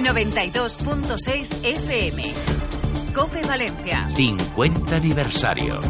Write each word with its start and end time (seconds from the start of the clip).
92.6 0.00 1.64
FM. 1.64 2.22
Cope 3.14 3.42
Valencia. 3.42 4.10
50 4.14 4.96
aniversario. 4.96 5.80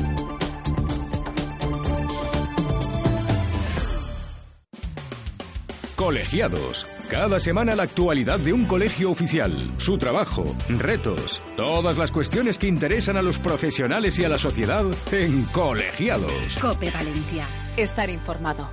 Colegiados. 5.97 6.87
Cada 7.09 7.41
semana 7.41 7.75
la 7.75 7.85
actualidad 7.85 8.41
de 8.41 8.53
un 8.53 8.67
colegio 8.67 9.11
oficial, 9.11 9.57
su 9.79 9.97
trabajo, 9.97 10.45
retos, 10.69 11.41
todas 11.57 11.97
las 11.97 12.11
cuestiones 12.11 12.59
que 12.59 12.67
interesan 12.67 13.17
a 13.17 13.23
los 13.23 13.39
profesionales 13.39 14.19
y 14.19 14.25
a 14.25 14.29
la 14.29 14.39
sociedad 14.39 14.85
en 15.13 15.45
Colegiados. 15.45 16.59
Cope 16.61 16.91
Valencia. 16.91 17.47
Estar 17.77 18.11
informado. 18.11 18.69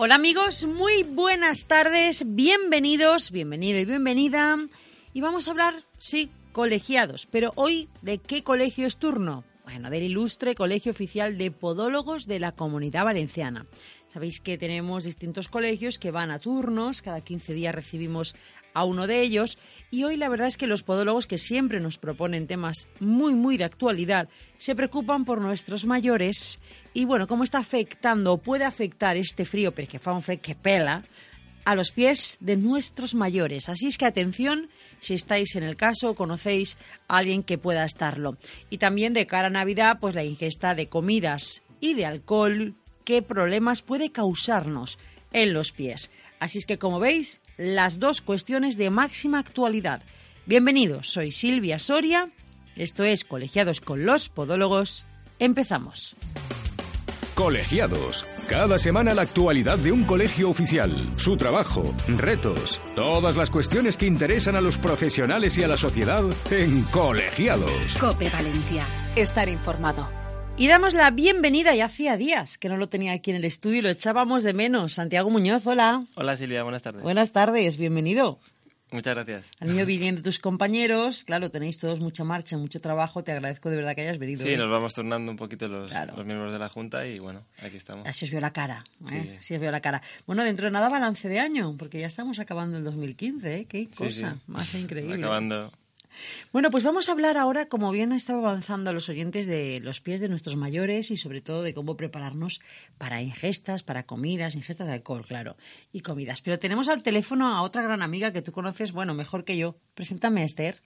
Hola 0.00 0.14
amigos, 0.14 0.64
muy 0.64 1.02
buenas 1.02 1.66
tardes, 1.66 2.22
bienvenidos, 2.24 3.32
bienvenido 3.32 3.80
y 3.80 3.84
bienvenida. 3.84 4.56
Y 5.12 5.20
vamos 5.20 5.48
a 5.48 5.50
hablar, 5.50 5.74
sí, 5.98 6.30
colegiados, 6.52 7.26
pero 7.26 7.50
hoy, 7.56 7.88
¿de 8.00 8.18
qué 8.18 8.44
colegio 8.44 8.86
es 8.86 8.98
turno? 8.98 9.42
Bueno, 9.64 9.90
del 9.90 10.04
ilustre 10.04 10.54
Colegio 10.54 10.92
Oficial 10.92 11.36
de 11.36 11.50
Podólogos 11.50 12.28
de 12.28 12.38
la 12.38 12.52
Comunidad 12.52 13.06
Valenciana. 13.06 13.66
Sabéis 14.12 14.40
que 14.40 14.56
tenemos 14.56 15.02
distintos 15.02 15.48
colegios 15.48 15.98
que 15.98 16.12
van 16.12 16.30
a 16.30 16.38
turnos, 16.38 17.02
cada 17.02 17.20
15 17.20 17.52
días 17.52 17.74
recibimos 17.74 18.36
a 18.74 18.84
uno 18.84 19.06
de 19.06 19.20
ellos 19.22 19.58
y 19.90 20.04
hoy 20.04 20.16
la 20.16 20.28
verdad 20.28 20.46
es 20.46 20.56
que 20.56 20.66
los 20.66 20.84
podólogos 20.84 21.26
que 21.26 21.36
siempre 21.36 21.80
nos 21.80 21.98
proponen 21.98 22.46
temas 22.46 22.88
muy 23.00 23.34
muy 23.34 23.56
de 23.56 23.64
actualidad 23.64 24.28
se 24.56 24.76
preocupan 24.76 25.24
por 25.24 25.40
nuestros 25.40 25.84
mayores 25.84 26.60
y 26.98 27.04
bueno, 27.04 27.28
cómo 27.28 27.44
está 27.44 27.58
afectando 27.58 28.32
o 28.32 28.38
puede 28.38 28.64
afectar 28.64 29.16
este 29.16 29.44
frío, 29.44 29.70
pero 29.70 29.86
que 29.86 30.00
fa 30.00 30.12
un 30.12 30.20
frío 30.20 30.40
que 30.42 30.56
pela, 30.56 31.04
a 31.64 31.76
los 31.76 31.92
pies 31.92 32.38
de 32.40 32.56
nuestros 32.56 33.14
mayores. 33.14 33.68
Así 33.68 33.86
es 33.86 33.96
que 33.96 34.04
atención 34.04 34.68
si 34.98 35.14
estáis 35.14 35.54
en 35.54 35.62
el 35.62 35.76
caso 35.76 36.10
o 36.10 36.14
conocéis 36.16 36.76
a 37.06 37.18
alguien 37.18 37.44
que 37.44 37.56
pueda 37.56 37.84
estarlo. 37.84 38.36
Y 38.68 38.78
también 38.78 39.14
de 39.14 39.28
cara 39.28 39.46
a 39.46 39.50
Navidad, 39.50 39.98
pues 40.00 40.16
la 40.16 40.24
ingesta 40.24 40.74
de 40.74 40.88
comidas 40.88 41.62
y 41.78 41.94
de 41.94 42.04
alcohol, 42.04 42.74
qué 43.04 43.22
problemas 43.22 43.82
puede 43.82 44.10
causarnos 44.10 44.98
en 45.32 45.52
los 45.52 45.70
pies. 45.70 46.10
Así 46.40 46.58
es 46.58 46.66
que, 46.66 46.78
como 46.78 46.98
veis, 46.98 47.40
las 47.56 48.00
dos 48.00 48.22
cuestiones 48.22 48.76
de 48.76 48.90
máxima 48.90 49.38
actualidad. 49.38 50.02
Bienvenidos, 50.46 51.12
soy 51.12 51.30
Silvia 51.30 51.78
Soria, 51.78 52.32
esto 52.74 53.04
es 53.04 53.24
Colegiados 53.24 53.80
con 53.80 54.04
los 54.04 54.28
Podólogos. 54.30 55.06
Empezamos. 55.38 56.16
Colegiados. 57.38 58.26
Cada 58.48 58.80
semana 58.80 59.14
la 59.14 59.22
actualidad 59.22 59.78
de 59.78 59.92
un 59.92 60.02
colegio 60.02 60.50
oficial, 60.50 60.90
su 61.18 61.36
trabajo, 61.36 61.94
retos, 62.08 62.80
todas 62.96 63.36
las 63.36 63.48
cuestiones 63.48 63.96
que 63.96 64.06
interesan 64.06 64.56
a 64.56 64.60
los 64.60 64.76
profesionales 64.76 65.56
y 65.56 65.62
a 65.62 65.68
la 65.68 65.76
sociedad 65.76 66.24
en 66.50 66.82
Colegiados. 66.82 67.96
Cope 68.00 68.28
Valencia. 68.28 68.84
Estar 69.14 69.48
informado. 69.48 70.08
Y 70.56 70.66
damos 70.66 70.94
la 70.94 71.12
bienvenida, 71.12 71.76
y 71.76 71.80
hacía 71.80 72.16
días 72.16 72.58
que 72.58 72.68
no 72.68 72.76
lo 72.76 72.88
tenía 72.88 73.12
aquí 73.12 73.30
en 73.30 73.36
el 73.36 73.44
estudio 73.44 73.78
y 73.78 73.82
lo 73.82 73.90
echábamos 73.90 74.42
de 74.42 74.52
menos. 74.52 74.94
Santiago 74.94 75.30
Muñoz, 75.30 75.64
hola. 75.64 76.06
Hola 76.16 76.36
Silvia, 76.36 76.64
buenas 76.64 76.82
tardes. 76.82 77.04
Buenas 77.04 77.30
tardes, 77.30 77.76
bienvenido. 77.76 78.40
Muchas 78.90 79.14
gracias. 79.14 79.46
Han 79.60 79.74
ido 79.74 79.84
viniendo 79.84 80.22
tus 80.22 80.38
compañeros, 80.38 81.24
claro, 81.24 81.50
tenéis 81.50 81.76
todos 81.78 82.00
mucha 82.00 82.24
marcha, 82.24 82.56
mucho 82.56 82.80
trabajo, 82.80 83.22
te 83.22 83.32
agradezco 83.32 83.68
de 83.68 83.76
verdad 83.76 83.94
que 83.94 84.00
hayas 84.02 84.18
venido. 84.18 84.42
Sí, 84.42 84.50
¿eh? 84.54 84.56
nos 84.56 84.70
vamos 84.70 84.94
turnando 84.94 85.30
un 85.30 85.36
poquito 85.36 85.68
los, 85.68 85.90
Claro. 85.90 86.14
los 86.16 86.24
miembros 86.24 86.52
de 86.52 86.58
la 86.58 86.68
Junta 86.68 87.06
y 87.06 87.18
bueno, 87.18 87.42
aquí 87.62 87.76
estamos. 87.76 88.06
Así 88.06 88.24
os 88.24 88.30
veo 88.30 88.40
la 88.40 88.52
cara, 88.52 88.84
¿eh? 89.02 89.04
Sí. 89.06 89.30
Así 89.38 89.54
os 89.54 89.60
veo 89.60 89.70
la 89.70 89.80
cara. 89.80 90.00
Bueno, 90.26 90.42
dentro 90.44 90.66
de 90.66 90.70
nada 90.70 90.88
balance 90.88 91.28
de 91.28 91.38
año, 91.38 91.76
porque 91.78 92.00
ya 92.00 92.06
estamos 92.06 92.38
acabando 92.38 92.78
el 92.78 92.84
2015, 92.84 93.56
¿eh? 93.56 93.64
Qué 93.66 93.80
Sí, 93.80 93.88
cosa 93.92 94.10
sí. 94.34 94.40
más 94.46 94.74
increíble. 94.74 95.16
Acabando. 95.16 95.70
Bueno, 96.52 96.70
pues 96.70 96.84
vamos 96.84 97.08
a 97.08 97.12
hablar 97.12 97.36
ahora, 97.36 97.68
como 97.68 97.90
bien 97.90 98.12
estaba 98.12 98.38
avanzando 98.38 98.92
los 98.92 99.08
oyentes, 99.08 99.46
de 99.46 99.80
los 99.80 100.00
pies 100.00 100.20
de 100.20 100.28
nuestros 100.28 100.56
mayores 100.56 101.10
y 101.10 101.16
sobre 101.16 101.40
todo 101.40 101.62
de 101.62 101.74
cómo 101.74 101.96
prepararnos 101.96 102.60
para 102.96 103.22
ingestas, 103.22 103.82
para 103.82 104.04
comidas, 104.04 104.54
ingestas 104.54 104.86
de 104.86 104.94
alcohol, 104.94 105.24
claro, 105.26 105.56
y 105.92 106.00
comidas. 106.00 106.40
Pero 106.40 106.58
tenemos 106.58 106.88
al 106.88 107.02
teléfono 107.02 107.54
a 107.54 107.62
otra 107.62 107.82
gran 107.82 108.02
amiga 108.02 108.32
que 108.32 108.42
tú 108.42 108.52
conoces, 108.52 108.92
bueno, 108.92 109.14
mejor 109.14 109.44
que 109.44 109.56
yo. 109.56 109.76
Preséntame 109.94 110.42
a 110.42 110.44
Esther. 110.44 110.80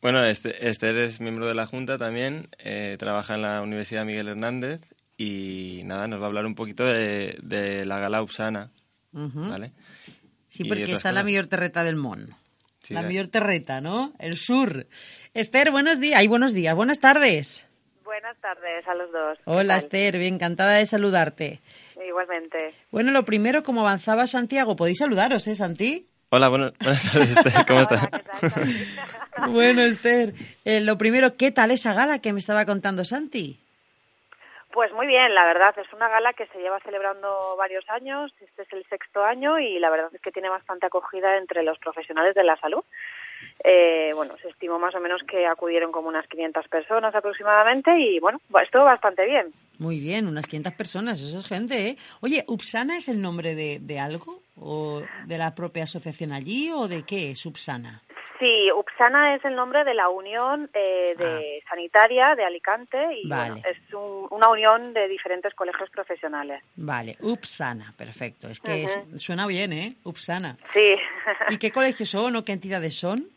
Bueno, 0.00 0.24
este, 0.24 0.68
Esther 0.68 0.96
es 0.96 1.20
miembro 1.20 1.46
de 1.46 1.54
la 1.54 1.66
Junta 1.66 1.98
también, 1.98 2.48
eh, 2.58 2.96
trabaja 2.98 3.34
en 3.34 3.42
la 3.42 3.62
Universidad 3.62 4.04
Miguel 4.04 4.28
Hernández 4.28 4.80
y 5.16 5.82
nada, 5.84 6.06
nos 6.06 6.20
va 6.20 6.24
a 6.24 6.28
hablar 6.28 6.46
un 6.46 6.54
poquito 6.54 6.84
de, 6.84 7.38
de 7.42 7.84
la 7.86 7.98
gala 7.98 8.22
Upsana. 8.22 8.70
¿vale? 9.12 9.72
Sí, 10.48 10.64
porque 10.64 10.92
está 10.92 11.12
la 11.12 11.22
mayor 11.22 11.46
terreta 11.46 11.84
del 11.84 11.96
Mon. 11.96 12.28
Sí, 12.86 12.94
la 12.94 13.02
la- 13.02 13.08
mayor 13.08 13.26
terreta, 13.28 13.80
¿no? 13.80 14.12
El 14.18 14.36
sur. 14.38 14.86
Esther, 15.34 15.70
buenos 15.70 16.00
días. 16.00 16.20
Ay, 16.20 16.28
buenos 16.28 16.54
días. 16.54 16.74
Buenas 16.74 17.00
tardes. 17.00 17.66
Buenas 18.04 18.36
tardes 18.40 18.86
a 18.86 18.94
los 18.94 19.10
dos. 19.12 19.36
¿Qué 19.38 19.42
Hola? 19.50 19.76
Esther. 19.76 20.16
Bien, 20.18 20.34
encantada 20.34 20.74
de 20.76 20.86
saludarte. 20.86 21.60
Igualmente. 22.08 22.74
Bueno, 22.92 23.10
lo 23.10 23.24
primero, 23.24 23.62
como 23.62 23.80
avanzaba 23.80 24.26
Santiago, 24.26 24.76
podéis 24.76 24.98
saludaros, 24.98 25.46
¿eh, 25.48 25.54
Santi? 25.54 26.06
Hola, 26.30 26.48
bueno- 26.48 26.72
buenas 26.80 27.10
tardes 27.12 27.36
Esther, 27.36 27.52
¿cómo 27.66 27.80
estás? 27.80 28.08
Bueno, 29.50 29.82
Esther, 29.82 30.32
eh, 30.64 30.80
lo 30.80 30.96
primero, 30.96 31.36
¿qué 31.36 31.50
tal 31.50 31.70
esa 31.70 31.92
gala 31.92 32.20
que 32.20 32.32
me 32.32 32.38
estaba 32.38 32.64
contando 32.64 33.04
Santi? 33.04 33.60
Pues 34.76 34.92
muy 34.92 35.06
bien, 35.06 35.34
la 35.34 35.46
verdad, 35.46 35.74
es 35.78 35.90
una 35.94 36.06
gala 36.06 36.34
que 36.34 36.46
se 36.48 36.58
lleva 36.58 36.78
celebrando 36.80 37.56
varios 37.56 37.88
años, 37.88 38.30
este 38.38 38.60
es 38.60 38.72
el 38.74 38.84
sexto 38.90 39.24
año 39.24 39.58
y 39.58 39.78
la 39.78 39.88
verdad 39.88 40.10
es 40.12 40.20
que 40.20 40.30
tiene 40.30 40.50
bastante 40.50 40.84
acogida 40.84 41.38
entre 41.38 41.62
los 41.62 41.78
profesionales 41.78 42.34
de 42.34 42.44
la 42.44 42.58
salud. 42.58 42.84
Eh, 43.64 44.12
bueno, 44.14 44.36
se 44.36 44.50
estimó 44.50 44.78
más 44.78 44.94
o 44.94 45.00
menos 45.00 45.22
que 45.22 45.46
acudieron 45.46 45.92
como 45.92 46.08
unas 46.08 46.26
500 46.26 46.68
personas 46.68 47.14
aproximadamente 47.14 47.98
y 47.98 48.20
bueno, 48.20 48.38
estuvo 48.62 48.84
bastante 48.84 49.24
bien. 49.24 49.46
Muy 49.78 49.98
bien, 49.98 50.28
unas 50.28 50.46
500 50.46 50.74
personas, 50.74 51.22
eso 51.22 51.38
es 51.38 51.46
gente, 51.46 51.88
¿eh? 51.88 51.96
Oye, 52.20 52.44
¿Upsana 52.46 52.98
es 52.98 53.08
el 53.08 53.22
nombre 53.22 53.54
de, 53.54 53.78
de 53.80 53.98
algo? 53.98 54.42
¿O 54.60 55.00
de 55.24 55.38
la 55.38 55.54
propia 55.54 55.84
asociación 55.84 56.32
allí? 56.32 56.70
¿O 56.70 56.86
de 56.86 57.02
qué 57.04 57.30
es 57.30 57.46
Upsana? 57.46 58.02
Sí, 58.38 58.70
UPSANA 58.70 59.34
es 59.36 59.44
el 59.44 59.54
nombre 59.54 59.82
de 59.84 59.94
la 59.94 60.08
Unión 60.10 60.68
eh, 60.74 61.14
de 61.16 61.62
Sanitaria 61.68 62.34
de 62.34 62.44
Alicante 62.44 62.98
y 63.14 63.28
Vale. 63.28 63.52
bueno, 63.52 63.66
es 63.68 63.94
un- 63.94 64.26
una 64.30 64.48
unión 64.50 64.92
de 64.92 65.08
diferentes 65.08 65.54
colegios 65.54 65.88
profesionales. 65.90 66.62
Vale, 66.76 67.16
Upsana, 67.20 67.94
perfecto. 67.96 68.48
Es 68.48 68.60
que 68.60 68.84
es- 68.84 68.98
suena 69.16 69.46
bien, 69.46 69.72
¿eh? 69.72 69.96
Upsana. 70.04 70.56
Sí. 70.72 70.96
¿Y 71.48 71.58
qué 71.58 71.70
colegios 71.72 72.10
son 72.10 72.36
o 72.36 72.44
qué 72.44 72.52
entidades 72.52 72.94
son? 72.98 73.28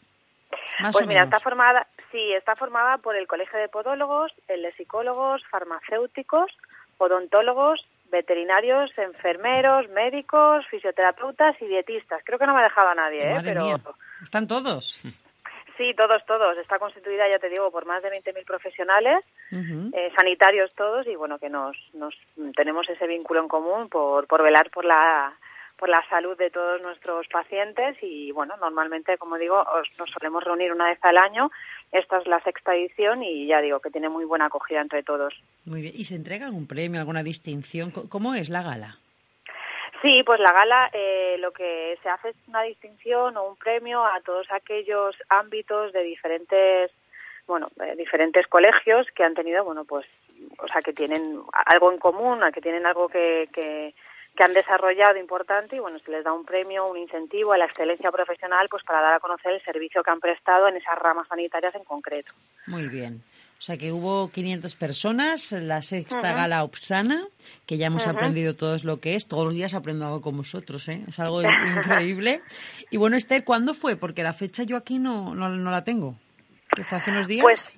Más 0.81 0.93
pues 0.93 1.05
o 1.05 1.07
mira, 1.07 1.21
menos. 1.21 1.33
está 1.33 1.43
formada, 1.43 1.87
sí, 2.11 2.33
está 2.33 2.55
formada 2.55 2.97
por 2.99 3.15
el 3.15 3.27
Colegio 3.27 3.57
de 3.59 3.67
Podólogos, 3.69 4.31
el 4.47 4.61
de 4.63 4.71
Psicólogos, 4.73 5.41
Farmacéuticos, 5.49 6.51
Odontólogos, 6.97 7.85
Veterinarios, 8.11 8.91
Enfermeros, 8.97 9.89
Médicos, 9.89 10.65
Fisioterapeutas 10.69 11.55
y 11.61 11.67
Dietistas. 11.67 12.21
Creo 12.25 12.39
que 12.39 12.45
no 12.45 12.53
me 12.53 12.61
ha 12.61 12.63
dejado 12.63 12.89
a 12.89 12.95
nadie, 12.95 13.23
¿eh? 13.23 13.33
Madre 13.33 13.53
Pero 13.53 13.65
mía, 13.65 13.75
están 14.23 14.47
todos. 14.47 15.03
sí, 15.77 15.93
todos, 15.95 16.25
todos. 16.25 16.57
Está 16.57 16.79
constituida, 16.79 17.29
ya 17.29 17.39
te 17.39 17.49
digo, 17.49 17.71
por 17.71 17.85
más 17.85 18.03
de 18.03 18.09
20.000 18.09 18.45
profesionales, 18.45 19.23
eh, 19.51 20.11
sanitarios 20.15 20.71
todos, 20.75 21.07
y 21.07 21.15
bueno, 21.15 21.39
que 21.39 21.49
nos, 21.49 21.75
nos 21.93 22.13
tenemos 22.55 22.87
ese 22.89 23.07
vínculo 23.07 23.41
en 23.41 23.47
común 23.47 23.89
por, 23.89 24.27
por 24.27 24.43
velar 24.43 24.69
por 24.69 24.85
la 24.85 25.33
por 25.79 25.89
la 25.89 26.03
salud 26.09 26.37
de 26.37 26.51
todos 26.51 26.81
nuestros 26.81 27.27
pacientes 27.29 27.97
y 28.01 28.31
bueno, 28.33 28.55
normalmente, 28.57 29.17
como 29.17 29.37
digo, 29.37 29.57
os- 29.61 29.89
nos 29.97 30.09
solemos 30.11 30.43
reunir 30.43 30.71
una 30.73 30.87
vez 30.89 30.99
al 31.03 31.17
año. 31.17 31.49
Esta 31.91 32.17
es 32.19 32.27
la 32.27 32.41
sexta 32.41 32.75
edición 32.75 33.23
y 33.23 33.47
ya 33.47 33.61
digo 33.61 33.79
que 33.79 33.89
tiene 33.89 34.09
muy 34.09 34.25
buena 34.25 34.45
acogida 34.47 34.81
entre 34.81 35.01
todos. 35.03 35.33
Muy 35.65 35.81
bien. 35.81 35.93
¿Y 35.95 36.03
se 36.05 36.15
entrega 36.15 36.45
algún 36.45 36.67
premio, 36.67 36.99
alguna 36.99 37.23
distinción? 37.23 37.91
¿Cómo 37.91 38.35
es 38.35 38.49
la 38.49 38.61
gala? 38.61 38.97
Sí, 40.01 40.23
pues 40.23 40.39
la 40.39 40.51
gala 40.53 40.89
eh, 40.93 41.37
lo 41.39 41.51
que 41.51 41.97
se 42.03 42.09
hace 42.09 42.29
es 42.29 42.35
una 42.47 42.61
distinción 42.63 43.35
o 43.37 43.43
un 43.49 43.55
premio 43.57 44.05
a 44.05 44.21
todos 44.21 44.47
aquellos 44.51 45.15
ámbitos 45.27 45.91
de 45.91 46.03
diferentes, 46.03 46.91
bueno, 47.47 47.67
eh, 47.83 47.95
diferentes 47.97 48.47
colegios 48.47 49.07
que 49.15 49.23
han 49.25 49.33
tenido, 49.33 49.63
bueno, 49.65 49.83
pues, 49.85 50.05
o 50.59 50.67
sea, 50.69 50.81
que 50.81 50.93
tienen 50.93 51.41
algo 51.65 51.91
en 51.91 51.97
común, 51.97 52.43
a 52.43 52.51
que 52.51 52.61
tienen 52.61 52.85
algo 52.85 53.09
que, 53.09 53.49
que, 53.53 53.93
que 54.39 54.45
han 54.45 54.53
desarrollado 54.53 55.19
importante 55.19 55.75
y 55.75 55.79
bueno, 55.79 55.99
se 55.99 56.09
les 56.11 56.23
da 56.23 56.31
un 56.31 56.45
premio, 56.45 56.87
un 56.87 56.97
incentivo 56.97 57.51
a 57.51 57.57
la 57.57 57.65
excelencia 57.65 58.09
profesional 58.09 58.69
pues 58.71 58.85
para 58.85 59.01
dar 59.01 59.15
a 59.15 59.19
conocer 59.19 59.51
el 59.51 59.61
servicio 59.61 60.01
que 60.01 60.11
han 60.11 60.21
prestado 60.21 60.69
en 60.69 60.77
esas 60.77 60.97
ramas 60.97 61.27
sanitarias 61.27 61.75
en 61.75 61.83
concreto. 61.83 62.31
Muy 62.67 62.87
bien. 62.87 63.21
O 63.57 63.61
sea 63.61 63.75
que 63.75 63.91
hubo 63.91 64.31
500 64.31 64.75
personas, 64.75 65.51
la 65.51 65.81
sexta 65.81 66.31
gala 66.31 66.63
Opsana, 66.63 67.27
que 67.65 67.77
ya 67.77 67.87
hemos 67.87 68.07
aprendido 68.07 68.55
todos 68.55 68.85
lo 68.85 69.01
que 69.01 69.15
es. 69.15 69.27
Todos 69.27 69.43
los 69.43 69.53
días 69.53 69.73
aprendo 69.73 70.05
algo 70.05 70.21
con 70.21 70.37
vosotros, 70.37 70.87
¿eh? 70.87 71.01
Es 71.05 71.19
algo 71.19 71.41
increíble. 71.75 72.39
Y 72.91 72.95
bueno, 72.95 73.17
Esther, 73.17 73.43
¿cuándo 73.43 73.73
fue? 73.73 73.97
Porque 73.97 74.23
la 74.23 74.31
fecha 74.31 74.63
yo 74.63 74.77
aquí 74.77 74.99
no, 74.99 75.35
no, 75.35 75.49
no 75.49 75.69
la 75.69 75.83
tengo. 75.83 76.15
¿Que 76.73 76.85
fue 76.85 76.97
hace 76.97 77.11
unos 77.11 77.27
días? 77.27 77.43
Pues 77.43 77.69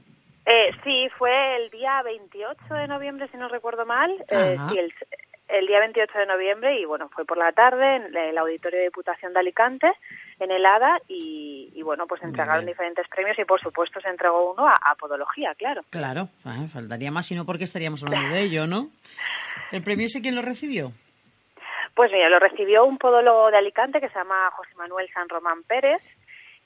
eh, 0.45 0.71
sí, 0.83 1.07
fue 1.17 1.55
el 1.55 1.71
día 1.71 2.01
28 2.03 2.73
de 2.75 2.87
noviembre, 2.87 3.27
si 3.31 3.37
no 3.37 3.47
recuerdo 3.47 3.83
mal. 3.87 4.11
Eh, 4.29 4.57
sí, 4.69 4.77
el, 4.77 4.93
el 5.51 5.67
día 5.67 5.79
28 5.79 6.17
de 6.17 6.25
noviembre 6.25 6.79
y 6.79 6.85
bueno, 6.85 7.09
fue 7.09 7.25
por 7.25 7.37
la 7.37 7.51
tarde 7.51 7.97
en 7.97 8.15
el 8.15 8.37
Auditorio 8.37 8.79
de 8.79 8.85
Diputación 8.85 9.33
de 9.33 9.39
Alicante, 9.39 9.91
en 10.39 10.51
el 10.51 10.65
ADA, 10.65 10.99
y, 11.07 11.81
bueno, 11.83 12.07
pues 12.07 12.23
entregaron 12.23 12.65
diferentes 12.65 13.07
premios 13.07 13.37
y 13.37 13.45
por 13.45 13.61
supuesto 13.61 13.99
se 14.01 14.09
entregó 14.09 14.53
uno 14.53 14.67
a, 14.67 14.95
Podología, 14.95 15.53
claro. 15.55 15.81
Claro, 15.89 16.29
ah, 16.45 16.65
faltaría 16.71 17.11
más, 17.11 17.27
sino 17.27 17.45
porque 17.45 17.63
estaríamos 17.63 18.03
hablando 18.03 18.35
de 18.35 18.41
ello, 18.41 18.67
¿no? 18.67 18.89
¿El 19.71 19.83
premio 19.83 20.05
ese 20.05 20.21
quién 20.21 20.35
lo 20.35 20.41
recibió? 20.41 20.91
Pues 21.95 22.11
mira, 22.11 22.29
lo 22.29 22.39
recibió 22.39 22.85
un 22.85 22.97
podólogo 22.97 23.51
de 23.51 23.57
Alicante 23.57 23.99
que 23.99 24.09
se 24.09 24.17
llama 24.17 24.49
José 24.51 24.73
Manuel 24.75 25.09
San 25.13 25.27
Román 25.27 25.63
Pérez, 25.63 26.01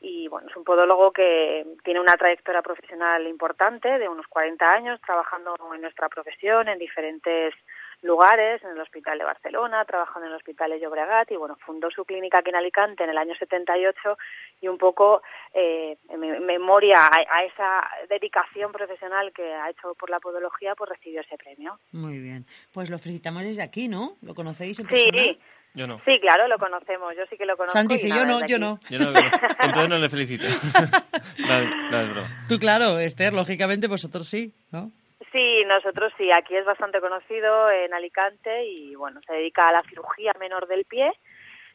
y 0.02 0.28
bueno, 0.28 0.48
es 0.50 0.56
un 0.56 0.64
podólogo 0.64 1.12
que 1.12 1.66
tiene 1.84 2.00
una 2.00 2.14
trayectoria 2.14 2.62
profesional 2.62 3.26
importante 3.28 3.98
de 3.98 4.08
unos 4.08 4.28
40 4.28 4.66
años 4.66 5.02
trabajando 5.02 5.56
en 5.74 5.82
nuestra 5.82 6.10
profesión 6.10 6.68
en 6.68 6.78
diferentes 6.78 7.56
lugares, 8.02 8.64
en 8.64 8.72
el 8.72 8.80
Hospital 8.80 9.18
de 9.18 9.26
Barcelona, 9.26 9.86
trabajando 9.86 10.28
en 10.28 10.32
el 10.32 10.38
Hospital 10.38 10.72
de 10.72 10.80
Llobregat 10.80 11.32
y 11.32 11.36
bueno, 11.36 11.58
fundó 11.66 11.90
su 11.92 12.06
clínica 12.06 12.40
aquí 12.40 12.50
en 12.50 12.56
Alicante 12.56 13.04
en 13.04 13.10
el 13.10 13.18
año 13.18 13.36
78 13.36 14.18
y 14.62 14.68
un 14.68 14.78
poco 14.78 15.22
eh, 15.54 15.98
en 16.10 16.46
memoria 16.46 17.10
a, 17.12 17.44
esa 17.44 17.84
dedicación 18.10 18.72
profesional 18.72 19.32
que 19.34 19.54
ha 19.54 19.70
hecho 19.70 19.94
por 19.96 20.10
la 20.10 20.20
podología, 20.20 20.76
pues 20.76 20.90
recibió 20.90 21.22
ese 21.22 21.38
premio. 21.38 21.80
Muy 21.92 22.20
bien, 22.20 22.46
pues 22.74 22.90
lo 22.90 23.00
felicitamos 23.00 23.44
desde 23.44 23.64
aquí, 23.64 23.88
¿no? 23.88 24.18
¿Lo 24.22 24.36
conocéis 24.36 24.80
en 24.80 24.88
persona? 24.88 25.24
Sí. 25.24 25.40
Yo 25.76 25.88
no. 25.88 26.00
Sí, 26.06 26.20
claro, 26.22 26.48
lo 26.48 26.58
conocemos. 26.58 27.14
Yo 27.18 27.24
sí 27.30 27.36
que 27.38 27.46
lo 27.46 27.58
conozco. 27.58 27.78
Santi 27.78 27.96
dice, 27.96 28.08
yo 28.08 28.26
no, 28.26 28.40
yo 28.48 28.58
no. 28.58 28.80
Yo 28.90 28.98
no. 28.98 29.10
Entonces 29.10 29.90
no 29.90 29.98
le 30.00 30.10
felicito. 30.10 30.46
Tú, 32.48 32.58
claro, 32.60 32.98
Esther, 32.98 33.34
lógicamente 33.34 33.88
vosotros 33.88 34.28
sí, 34.28 34.54
¿no? 34.72 34.92
Sí, 35.36 35.66
nosotros 35.68 36.14
sí. 36.18 36.32
Aquí 36.32 36.56
es 36.56 36.64
bastante 36.64 37.02
conocido 37.02 37.70
en 37.70 37.94
Alicante 37.94 38.66
y 38.66 38.96
bueno, 38.96 39.20
se 39.28 39.34
dedica 39.34 39.68
a 39.68 39.74
la 39.74 39.82
cirugía 39.82 40.32
menor 40.40 40.66
del 40.66 40.86
pie. 40.86 41.12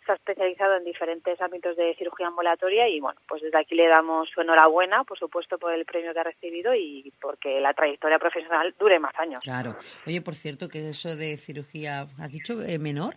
Se 0.07 0.13
ha 0.13 0.15
especializado 0.15 0.77
en 0.77 0.85
diferentes 0.85 1.39
ámbitos 1.43 1.77
de 1.77 1.95
cirugía 1.97 2.29
ambulatoria 2.29 2.89
y 2.89 3.01
bueno, 3.01 3.21
pues 3.29 3.43
desde 3.43 3.59
aquí 3.59 3.75
le 3.75 3.87
damos 3.87 4.31
su 4.31 4.41
enhorabuena, 4.41 5.05
por 5.05 5.19
supuesto, 5.19 5.59
por 5.59 5.75
el 5.75 5.85
premio 5.85 6.15
que 6.15 6.21
ha 6.21 6.25
recibido 6.25 6.75
y 6.75 7.13
porque 7.21 7.61
la 7.61 7.75
trayectoria 7.75 8.19
profesional 8.19 8.75
dure 8.79 8.99
más 8.99 9.13
años. 9.19 9.43
Claro. 9.43 9.77
Oye, 10.07 10.23
por 10.23 10.37
cierto, 10.37 10.71
que 10.71 10.89
eso 10.89 11.15
de 11.15 11.37
cirugía, 11.37 12.07
¿has 12.19 12.33
dicho 12.33 12.63
eh, 12.63 12.79
menor? 12.79 13.17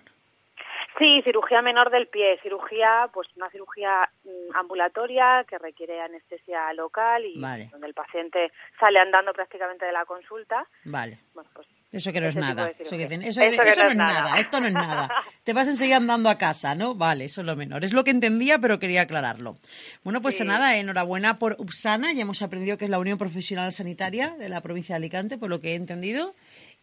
Sí, 0.97 1.21
cirugía 1.23 1.61
menor 1.61 1.89
del 1.89 2.07
pie, 2.07 2.39
cirugía, 2.43 3.09
pues 3.13 3.27
una 3.35 3.49
cirugía 3.49 4.09
mm, 4.23 4.55
ambulatoria 4.55 5.43
que 5.47 5.57
requiere 5.57 5.99
anestesia 6.01 6.71
local 6.73 7.25
y 7.25 7.39
donde 7.39 7.87
el 7.87 7.93
paciente 7.93 8.51
sale 8.79 8.99
andando 8.99 9.33
prácticamente 9.33 9.85
de 9.85 9.91
la 9.91 10.05
consulta. 10.05 10.67
Vale. 10.85 11.17
pues 11.33 11.67
eso 11.93 12.11
que 12.11 12.19
no 12.19 12.27
es 12.27 12.35
nada. 12.35 12.71
Eso, 12.79 12.97
que, 12.97 13.17
no, 13.17 13.23
es 13.23 13.95
nada. 13.95 14.39
Esto 14.39 14.59
no 14.59 14.65
es 14.65 14.73
nada. 14.73 15.09
Te 15.43 15.53
vas 15.53 15.67
a 15.67 15.75
seguir 15.75 15.93
andando 15.93 16.27
a 16.27 16.39
casa, 16.39 16.73
¿no? 16.73 16.95
Vale, 16.95 17.25
eso 17.25 17.41
es 17.41 17.47
lo 17.47 17.55
menor. 17.55 17.83
Es 17.83 17.93
lo 17.93 18.03
que 18.03 18.09
entendía, 18.09 18.57
pero 18.57 18.79
quería 18.79 19.03
aclararlo. 19.03 19.57
Bueno, 20.03 20.19
pues 20.19 20.43
nada, 20.43 20.75
enhorabuena 20.77 21.37
por 21.37 21.55
UPSANA. 21.59 22.13
Ya 22.13 22.23
hemos 22.23 22.41
aprendido 22.41 22.79
que 22.79 22.85
es 22.85 22.91
la 22.91 22.97
Unión 22.97 23.19
Profesional 23.19 23.71
Sanitaria 23.71 24.35
de 24.39 24.49
la 24.49 24.61
provincia 24.61 24.95
de 24.95 24.97
Alicante, 24.97 25.37
por 25.37 25.51
lo 25.51 25.61
que 25.61 25.73
he 25.73 25.75
entendido 25.75 26.33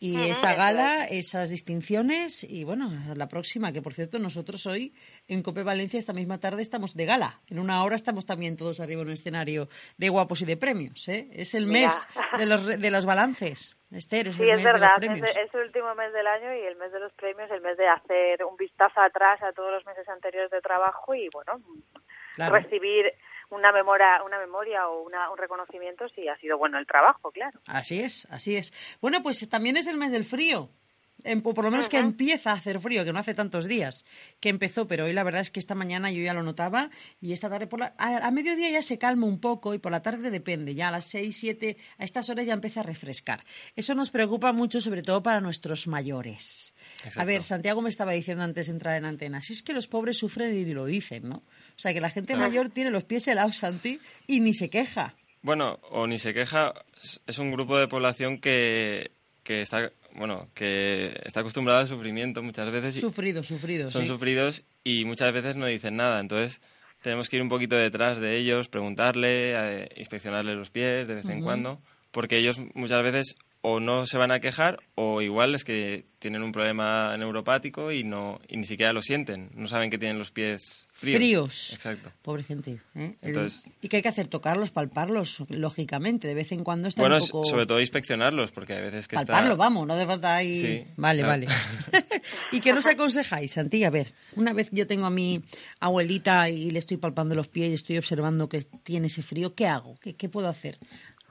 y 0.02 0.30
esa 0.30 0.54
gala, 0.54 1.04
esas 1.04 1.50
distinciones 1.50 2.42
y 2.42 2.64
bueno, 2.64 2.90
la 3.14 3.28
próxima, 3.28 3.70
que 3.70 3.82
por 3.82 3.92
cierto 3.92 4.18
nosotros 4.18 4.66
hoy 4.66 4.94
en 5.28 5.42
Cope 5.42 5.62
Valencia 5.62 5.98
esta 5.98 6.14
misma 6.14 6.40
tarde 6.40 6.62
estamos 6.62 6.96
de 6.96 7.04
gala. 7.04 7.40
En 7.50 7.58
una 7.58 7.84
hora 7.84 7.96
estamos 7.96 8.24
también 8.24 8.56
todos 8.56 8.80
arriba 8.80 9.02
en 9.02 9.08
un 9.08 9.12
escenario 9.12 9.68
de 9.98 10.08
guapos 10.08 10.40
y 10.40 10.46
de 10.46 10.56
premios. 10.56 11.06
¿eh? 11.08 11.28
Es 11.32 11.54
el 11.54 11.66
mes 11.66 11.92
de 12.38 12.46
los, 12.46 12.66
de 12.66 12.90
los 12.90 13.04
balances. 13.04 13.76
Esther, 13.90 14.28
es 14.28 14.36
sí, 14.36 14.42
el 14.44 14.50
es 14.50 14.56
mes 14.56 14.64
verdad, 14.64 14.96
de 15.00 15.06
los 15.06 15.16
premios. 15.18 15.36
Es, 15.36 15.54
el 15.54 15.60
último 15.60 15.94
mes 15.94 16.12
del 16.14 16.26
año 16.26 16.54
y 16.54 16.60
el 16.60 16.76
mes 16.76 16.92
de 16.92 17.00
los 17.00 17.12
premios, 17.12 17.50
el 17.50 17.60
mes 17.60 17.76
de 17.76 17.86
hacer 17.86 18.42
un 18.44 18.56
vistazo 18.56 19.00
atrás 19.02 19.42
a 19.42 19.52
todos 19.52 19.70
los 19.70 19.84
meses 19.84 20.08
anteriores 20.08 20.50
de 20.50 20.62
trabajo 20.62 21.14
y 21.14 21.28
bueno, 21.30 21.60
recibir 22.38 23.12
una 23.50 23.72
memoria, 23.72 24.22
una 24.24 24.38
memoria 24.38 24.88
o 24.88 25.02
un 25.02 25.38
reconocimiento 25.38 26.08
si 26.08 26.28
ha 26.28 26.36
sido 26.38 26.58
bueno 26.58 26.78
el 26.78 26.86
trabajo, 26.86 27.30
claro. 27.30 27.60
Así 27.66 28.00
es, 28.00 28.26
así 28.30 28.56
es. 28.56 28.72
Bueno, 29.00 29.22
pues 29.22 29.48
también 29.48 29.76
es 29.76 29.86
el 29.86 29.98
mes 29.98 30.12
del 30.12 30.24
frío. 30.24 30.70
Por 31.42 31.64
lo 31.64 31.70
menos 31.70 31.88
que 31.88 31.98
empieza 31.98 32.50
a 32.50 32.54
hacer 32.54 32.80
frío, 32.80 33.04
que 33.04 33.12
no 33.12 33.18
hace 33.18 33.34
tantos 33.34 33.66
días 33.66 34.04
que 34.40 34.48
empezó, 34.48 34.86
pero 34.86 35.04
hoy 35.04 35.12
la 35.12 35.22
verdad 35.22 35.40
es 35.40 35.50
que 35.50 35.60
esta 35.60 35.74
mañana 35.74 36.10
yo 36.10 36.22
ya 36.22 36.34
lo 36.34 36.42
notaba 36.42 36.90
y 37.20 37.32
esta 37.32 37.48
tarde 37.48 37.66
por 37.66 37.80
la, 37.80 37.94
a, 37.98 38.30
mediodía 38.30 38.70
ya 38.70 38.82
se 38.82 38.98
calma 38.98 39.26
un 39.26 39.40
poco 39.40 39.74
y 39.74 39.78
por 39.78 39.92
la 39.92 40.02
tarde 40.02 40.30
depende, 40.30 40.74
ya 40.74 40.88
a 40.88 40.90
las 40.90 41.04
seis, 41.06 41.36
siete, 41.38 41.76
a 41.98 42.04
estas 42.04 42.28
horas 42.30 42.46
ya 42.46 42.54
empieza 42.54 42.80
a 42.80 42.82
refrescar. 42.82 43.44
Eso 43.76 43.94
nos 43.94 44.10
preocupa 44.10 44.52
mucho, 44.52 44.80
sobre 44.80 45.02
todo 45.02 45.22
para 45.22 45.40
nuestros 45.40 45.86
mayores. 45.86 46.74
A 47.16 47.24
ver, 47.24 47.42
Santiago 47.42 47.82
me 47.82 47.90
estaba 47.90 48.12
diciendo 48.12 48.44
antes 48.44 48.66
de 48.66 48.72
entrar 48.72 48.96
en 48.96 49.04
antena, 49.04 49.40
si 49.42 49.52
es 49.52 49.62
que 49.62 49.72
los 49.72 49.88
pobres 49.88 50.18
sufren 50.18 50.56
y 50.56 50.64
lo 50.72 50.84
dicen, 50.84 51.28
¿no? 51.28 51.36
O 51.36 51.78
sea, 51.82 51.92
que 51.92 52.00
la 52.00 52.10
gente 52.10 52.36
mayor 52.36 52.68
tiene 52.70 52.90
los 52.90 53.04
pies 53.04 53.26
helados, 53.28 53.56
Santi, 53.56 54.00
y 54.26 54.40
ni 54.40 54.54
se 54.54 54.68
queja. 54.68 55.14
Bueno, 55.42 55.80
o 55.90 56.06
ni 56.06 56.18
se 56.18 56.34
queja, 56.34 56.74
es 57.26 57.38
un 57.38 57.50
grupo 57.50 57.78
de 57.78 57.88
población 57.88 58.38
que, 58.38 59.12
que 59.42 59.62
está 59.62 59.90
bueno, 60.14 60.48
que 60.54 61.18
está 61.24 61.40
acostumbrado 61.40 61.80
al 61.80 61.86
sufrimiento 61.86 62.42
muchas 62.42 62.70
veces. 62.70 62.94
Sufridos, 62.96 63.46
sufridos. 63.46 63.92
Son 63.92 64.06
sufridos 64.06 64.64
y 64.84 65.04
muchas 65.04 65.32
veces 65.32 65.56
no 65.56 65.66
dicen 65.66 65.96
nada. 65.96 66.20
Entonces, 66.20 66.60
tenemos 67.02 67.28
que 67.28 67.36
ir 67.36 67.42
un 67.42 67.48
poquito 67.48 67.76
detrás 67.76 68.18
de 68.18 68.36
ellos, 68.36 68.68
preguntarle, 68.68 69.88
inspeccionarle 69.96 70.54
los 70.54 70.70
pies 70.70 71.08
de 71.08 71.14
vez 71.14 71.26
en 71.26 71.42
cuando, 71.42 71.80
porque 72.10 72.38
ellos 72.38 72.60
muchas 72.74 73.02
veces 73.02 73.34
o 73.62 73.78
no 73.78 74.06
se 74.06 74.16
van 74.16 74.30
a 74.30 74.40
quejar 74.40 74.78
o 74.94 75.20
igual 75.20 75.54
es 75.54 75.64
que 75.64 76.06
tienen 76.18 76.42
un 76.42 76.52
problema 76.52 77.16
neuropático 77.16 77.92
y 77.92 78.04
no 78.04 78.40
y 78.48 78.56
ni 78.56 78.64
siquiera 78.64 78.92
lo 78.92 79.02
sienten, 79.02 79.50
no 79.54 79.68
saben 79.68 79.90
que 79.90 79.98
tienen 79.98 80.18
los 80.18 80.32
pies 80.32 80.88
fríos. 80.92 81.16
Fríos. 81.16 81.72
Exacto. 81.72 82.10
Pobre 82.22 82.42
gente. 82.42 82.80
¿eh? 82.94 83.16
¿Y 83.82 83.88
qué 83.88 83.96
hay 83.96 84.02
que 84.02 84.08
hacer? 84.08 84.28
Tocarlos, 84.28 84.70
palparlos, 84.70 85.44
lógicamente, 85.48 86.28
de 86.28 86.34
vez 86.34 86.52
en 86.52 86.64
cuando 86.64 86.88
está 86.88 87.02
bueno, 87.02 87.16
un 87.16 87.28
poco... 87.28 87.44
sobre 87.44 87.66
todo 87.66 87.80
inspeccionarlos, 87.80 88.52
porque 88.52 88.74
hay 88.74 88.82
veces 88.82 89.08
que 89.08 89.16
Palparlo, 89.16 89.56
vamos, 89.56 89.86
no 89.86 89.96
de 89.96 90.06
falta 90.06 90.36
ahí... 90.36 90.60
Sí, 90.60 90.84
vale, 90.96 91.22
vale. 91.22 91.46
¿Y 92.52 92.60
qué 92.60 92.72
nos 92.72 92.86
aconsejáis, 92.86 93.52
Santi? 93.52 93.84
A 93.84 93.90
ver, 93.90 94.12
una 94.36 94.52
vez 94.52 94.68
yo 94.72 94.86
tengo 94.86 95.06
a 95.06 95.10
mi 95.10 95.42
abuelita 95.80 96.48
y 96.48 96.70
le 96.70 96.78
estoy 96.78 96.96
palpando 96.96 97.34
los 97.34 97.48
pies 97.48 97.70
y 97.70 97.74
estoy 97.74 97.98
observando 97.98 98.48
que 98.48 98.62
tiene 98.62 99.08
ese 99.08 99.22
frío, 99.22 99.54
¿qué 99.54 99.66
hago? 99.66 99.98
¿Qué, 100.00 100.16
qué 100.16 100.28
puedo 100.28 100.48
hacer? 100.48 100.78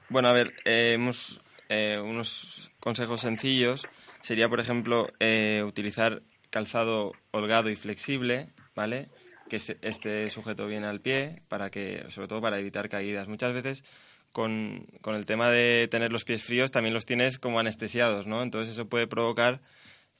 Bueno, 0.08 0.28
a 0.28 0.32
ver, 0.32 0.54
eh, 0.64 0.92
hemos 0.94 1.40
eh, 1.70 2.00
unos 2.00 2.72
consejos 2.80 3.20
sencillos 3.20 3.86
sería, 4.22 4.48
por 4.48 4.58
ejemplo, 4.58 5.08
eh, 5.20 5.62
utilizar 5.64 6.22
calzado 6.50 7.12
holgado 7.30 7.70
y 7.70 7.76
flexible, 7.76 8.48
¿vale? 8.74 9.08
Que 9.48 9.56
esté 9.56 10.28
sujeto 10.30 10.66
bien 10.66 10.82
al 10.82 11.00
pie, 11.00 11.42
para 11.48 11.70
que, 11.70 12.04
sobre 12.08 12.26
todo 12.26 12.40
para 12.40 12.58
evitar 12.58 12.88
caídas. 12.88 13.28
Muchas 13.28 13.54
veces 13.54 13.84
con, 14.32 14.88
con, 15.00 15.14
el 15.14 15.26
tema 15.26 15.48
de 15.48 15.86
tener 15.88 16.10
los 16.10 16.24
pies 16.24 16.42
fríos 16.42 16.72
también 16.72 16.92
los 16.92 17.06
tienes 17.06 17.38
como 17.38 17.60
anestesiados, 17.60 18.26
¿no? 18.26 18.42
Entonces 18.42 18.74
eso 18.74 18.88
puede 18.88 19.06
provocar, 19.06 19.60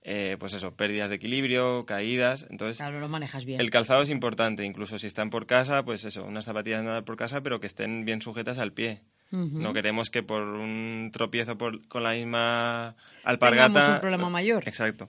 eh, 0.03 0.37
pues 0.39 0.55
eso, 0.55 0.77
pérdidas 0.77 1.11
de 1.11 1.17
equilibrio, 1.17 1.85
caídas. 1.85 2.47
Entonces, 2.49 2.77
claro, 2.77 3.01
lo 3.01 3.09
manejas 3.09 3.45
bien. 3.45 3.61
El 3.61 3.71
calzado 3.71 4.03
es 4.03 4.11
importante, 4.11 4.65
incluso 4.65 5.01
si 5.01 5.09
están 5.09 5.31
por 5.31 5.47
casa, 5.47 5.83
pues 5.85 6.05
eso, 6.05 6.23
unas 6.23 6.45
zapatillas 6.45 6.85
nada 6.85 7.05
por 7.05 7.17
casa, 7.17 7.41
pero 7.41 7.59
que 7.59 7.67
estén 7.67 8.05
bien 8.05 8.23
sujetas 8.23 8.59
al 8.59 8.73
pie. 8.73 9.03
No 9.31 9.73
queremos 9.73 10.11
que 10.11 10.23
por 10.23 10.43
un 10.43 11.11
tropiezo 11.13 11.57
con 11.57 12.03
la 12.03 12.13
misma 12.13 12.97
alpargata... 13.25 13.67
Tengamos 13.69 13.89
un 13.95 14.01
problema 14.01 14.29
mayor. 14.29 14.67
Exacto. 14.67 15.09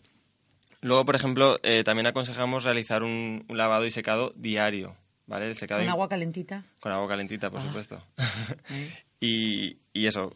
Luego, 0.81 1.05
por 1.05 1.15
ejemplo, 1.15 1.59
eh, 1.63 1.83
también 1.83 2.07
aconsejamos 2.07 2.63
realizar 2.63 3.03
un, 3.03 3.45
lavado 3.49 3.85
y 3.85 3.91
secado 3.91 4.33
diario, 4.35 4.95
¿vale? 5.27 5.47
El 5.47 5.55
secado 5.55 5.81
¿Con 5.81 5.89
agua 5.89 6.09
calentita? 6.09 6.65
Con 6.79 6.91
agua 6.91 7.07
calentita, 7.07 7.51
por 7.51 7.59
ah. 7.59 7.63
supuesto. 7.63 8.03
y, 9.19 9.77
eso, 9.93 10.35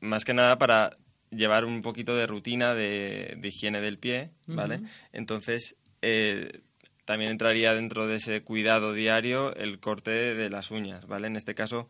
más 0.00 0.24
que 0.24 0.34
nada 0.34 0.58
para 0.58 0.96
llevar 1.30 1.64
un 1.64 1.82
poquito 1.82 2.16
de 2.16 2.26
rutina 2.26 2.74
de, 2.74 3.38
higiene 3.42 3.80
del 3.80 3.98
pie, 3.98 4.30
¿vale? 4.46 4.80
Entonces, 5.12 5.76
eh, 6.02 6.62
también 7.04 7.30
entraría 7.30 7.74
dentro 7.74 8.06
de 8.08 8.16
ese 8.16 8.42
cuidado 8.42 8.94
diario 8.94 9.54
el 9.54 9.78
corte 9.78 10.10
de 10.10 10.50
las 10.50 10.70
uñas, 10.70 11.06
¿vale? 11.06 11.28
En 11.28 11.36
este 11.36 11.54
caso, 11.54 11.88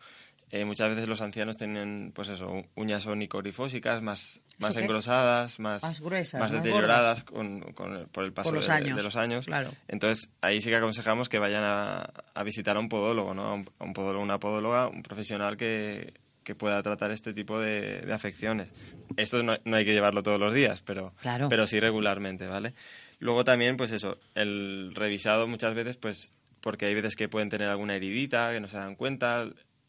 eh, 0.51 0.65
muchas 0.65 0.91
veces 0.91 1.09
los 1.09 1.21
ancianos 1.21 1.57
tienen, 1.57 2.13
pues 2.15 2.29
eso, 2.29 2.65
uñas 2.75 3.07
onicorifósicas 3.07 4.03
más, 4.03 4.41
más 4.59 4.77
engrosadas, 4.77 5.59
más, 5.59 5.83
Más 5.83 6.01
gruesas, 6.01 6.41
más 6.41 6.53
más 6.53 6.63
deterioradas 6.63 7.25
con, 7.25 7.61
con 7.73 7.97
el- 7.97 8.07
por 8.09 8.25
el 8.25 8.33
paso 8.33 8.49
Por 8.51 8.57
los 8.57 8.67
de, 8.67 8.73
años, 8.73 8.97
de 8.97 9.03
los 9.03 9.17
años. 9.17 9.47
claro. 9.47 9.71
Entonces, 9.89 10.31
ahí 10.41 10.61
sí 10.61 10.71
que 10.71 10.77
aconsejamos 10.77 11.29
que 11.29 11.39
vayan 11.39 11.65
a, 11.65 12.03
a 12.35 12.43
visitar 12.45 12.77
a 12.77 12.81
un 12.81 12.89
podólogo, 12.89 13.35
¿no? 13.35 13.43
A 13.47 13.55
un, 13.55 13.71
a 13.79 13.85
un 13.85 13.93
podólogo, 13.93 14.23
una 14.23 14.39
podóloga, 14.39 14.89
un 14.89 15.03
profesional 15.03 15.57
que, 15.57 16.15
que 16.45 16.55
pueda 16.55 16.83
tratar 16.83 17.11
este 17.11 17.33
tipo 17.35 17.59
de, 17.59 18.03
de 18.03 18.13
afecciones. 18.13 18.69
Esto 19.17 19.43
no, 19.43 19.57
no 19.65 19.77
hay 19.77 19.85
que 19.85 19.93
llevarlo 19.93 20.23
todos 20.23 20.41
los 20.41 20.53
días, 20.55 20.83
pero, 20.87 21.15
Claro. 21.21 21.49
pero 21.49 21.67
sí 21.67 21.81
regularmente, 21.81 22.47
¿vale? 22.47 22.75
Luego 23.19 23.45
también, 23.45 23.77
pues 23.77 23.91
eso, 23.93 24.19
el 24.35 24.93
revisado 24.95 25.47
muchas 25.49 25.75
veces, 25.75 25.97
pues 25.97 26.31
porque 26.61 26.87
hay 26.87 26.95
veces 26.95 27.15
que 27.17 27.29
pueden 27.29 27.49
tener 27.51 27.69
alguna 27.69 27.95
heridita, 27.97 28.53
que 28.53 28.61
no 28.61 28.69
se 28.69 28.77
dan 28.79 28.95
cuenta, 28.97 29.47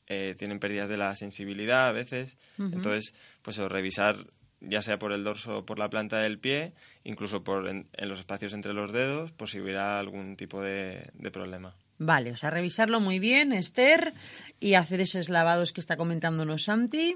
eh, 0.08 0.36
tienen 0.38 0.60
pérdidas 0.60 0.90
de 0.90 0.98
la 0.98 1.16
sensibilidad 1.16 1.88
a 1.88 1.92
veces. 1.92 2.38
Entonces, 2.58 3.14
pues 3.42 3.58
eso, 3.58 3.70
revisar 3.70 4.18
ya 4.62 4.82
sea 4.82 4.98
por 4.98 5.12
el 5.12 5.24
dorso 5.24 5.60
o 5.60 5.66
por 5.66 5.80
la 5.80 5.90
planta 5.90 6.20
del 6.20 6.40
pie, 6.40 6.74
incluso 7.04 7.44
por 7.44 7.68
en, 7.68 7.88
en 7.94 8.10
los 8.10 8.20
espacios 8.20 8.54
entre 8.54 8.74
los 8.74 8.92
dedos, 8.92 9.32
por 9.32 9.50
si 9.50 9.60
hubiera 9.60 10.00
algún 10.00 10.38
tipo 10.38 10.62
de, 10.62 11.10
de 11.14 11.32
problema. 11.32 11.76
Vale, 11.98 12.32
o 12.32 12.36
sea, 12.36 12.50
revisarlo 12.50 13.00
muy 13.00 13.20
bien, 13.20 13.54
Esther, 13.54 14.14
y 14.60 14.74
hacer 14.74 15.02
esos 15.02 15.30
lavados 15.30 15.72
que 15.72 15.80
está 15.80 15.96
comentándonos 15.96 16.64
Santi, 16.64 17.16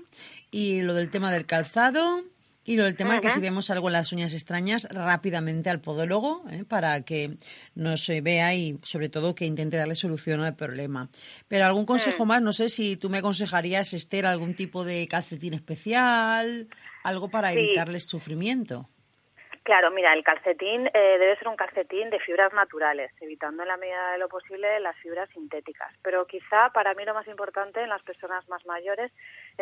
y 0.52 0.82
lo 0.82 0.94
del 0.94 1.10
tema 1.10 1.32
del 1.32 1.46
calzado, 1.46 2.24
y 2.70 2.78
lo 2.78 2.84
del 2.84 2.96
tema 2.96 3.20
que 3.20 3.32
si 3.32 3.42
vemos 3.42 3.72
algo 3.72 3.88
en 3.88 3.94
las 3.94 4.14
uñas 4.14 4.32
extrañas, 4.32 4.88
rápidamente 4.92 5.72
al 5.72 5.82
podólogo, 5.82 6.44
¿eh? 6.52 6.66
para 6.70 7.04
que 7.04 7.32
nos 7.74 8.08
vea 8.22 8.54
y 8.54 8.78
sobre 8.84 9.10
todo 9.10 9.34
que 9.34 9.46
intente 9.46 9.76
darle 9.76 9.96
solución 9.96 10.42
al 10.42 10.56
problema. 10.56 11.08
Pero 11.48 11.66
algún 11.66 11.88
consejo 11.88 12.28
más, 12.28 12.44
no 12.44 12.54
sé 12.54 12.70
si 12.70 12.96
tú 12.96 13.10
me 13.10 13.18
aconsejarías, 13.18 13.96
Esther, 13.96 14.28
algún 14.28 14.54
tipo 14.56 14.84
de 14.84 15.08
calcetín 15.08 15.56
especial, 15.56 16.68
algo 17.04 17.32
para 17.32 17.50
Sí. 17.50 17.58
evitarles 17.58 18.08
sufrimiento. 18.08 18.88
Claro, 19.64 19.92
mira, 19.92 20.14
el 20.14 20.24
calcetín 20.24 20.88
eh, 20.88 21.18
debe 21.20 21.38
ser 21.38 21.48
un 21.48 21.56
calcetín 21.56 22.10
de 22.10 22.20
fibras 22.20 22.52
naturales, 22.54 23.12
evitando 23.22 23.62
en 23.62 23.68
la 23.68 23.78
medida 23.78 24.14
de 24.14 24.18
lo 24.18 24.28
posible 24.28 24.80
las 24.80 24.96
fibras 24.98 25.30
sintéticas. 25.30 25.94
Pero 26.02 26.26
quizá 26.26 26.70
para 26.74 26.94
mí 26.96 27.06
lo 27.06 27.14
más 27.14 27.28
importante 27.28 27.82
en 27.82 27.90
las 27.90 28.02
personas 28.02 28.48
más 28.50 28.66
mayores 28.66 29.12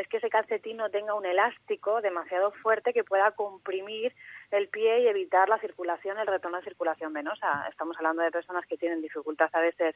es 0.01 0.07
que 0.07 0.17
ese 0.17 0.29
calcetín 0.29 0.77
no 0.77 0.89
tenga 0.89 1.13
un 1.13 1.25
elástico 1.25 2.01
demasiado 2.01 2.51
fuerte 2.51 2.93
que 2.93 3.03
pueda 3.03 3.31
comprimir 3.31 4.13
el 4.51 4.67
pie 4.69 5.01
y 5.01 5.07
evitar 5.07 5.49
la 5.49 5.59
circulación, 5.59 6.19
el 6.19 6.27
retorno 6.27 6.57
de 6.57 6.63
circulación 6.63 7.13
venosa. 7.13 7.65
Estamos 7.69 7.97
hablando 7.97 8.21
de 8.21 8.31
personas 8.31 8.65
que 8.67 8.77
tienen 8.77 9.01
dificultad 9.01 9.49
a 9.53 9.59
veces 9.59 9.95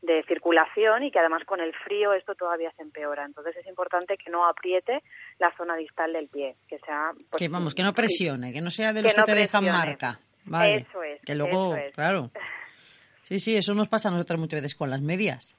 de 0.00 0.24
circulación 0.24 1.04
y 1.04 1.10
que 1.10 1.18
además 1.18 1.44
con 1.44 1.60
el 1.60 1.72
frío 1.84 2.12
esto 2.12 2.34
todavía 2.34 2.72
se 2.76 2.82
empeora. 2.82 3.24
Entonces 3.24 3.56
es 3.56 3.66
importante 3.66 4.16
que 4.16 4.30
no 4.30 4.46
apriete 4.46 5.02
la 5.38 5.54
zona 5.56 5.76
distal 5.76 6.12
del 6.12 6.28
pie, 6.28 6.56
que 6.68 6.78
sea... 6.80 7.12
pues, 7.14 7.38
que 7.38 7.48
vamos, 7.48 7.74
que 7.74 7.82
no 7.82 7.92
presione, 7.92 8.52
que 8.52 8.60
no 8.60 8.70
sea 8.70 8.92
de 8.92 9.00
Que 9.00 9.04
los 9.04 9.14
que, 9.14 9.20
no 9.20 9.24
te 9.26 9.34
dejan 9.34 9.64
marca. 9.64 10.18
Vale. 10.44 10.86
Eso 10.88 11.02
es, 11.02 11.20
Que 11.22 11.34
luego, 11.34 11.74
eso 11.74 11.86
es. 11.86 11.94
claro. 11.94 12.30
Sí, 13.24 13.38
sí, 13.38 13.56
eso 13.56 13.72
nos 13.72 13.88
pasa 13.88 14.08
a 14.08 14.12
nosotras 14.12 14.38
muchas 14.38 14.60
veces 14.60 14.74
con 14.74 14.90
las 14.90 15.00
medias. 15.00 15.56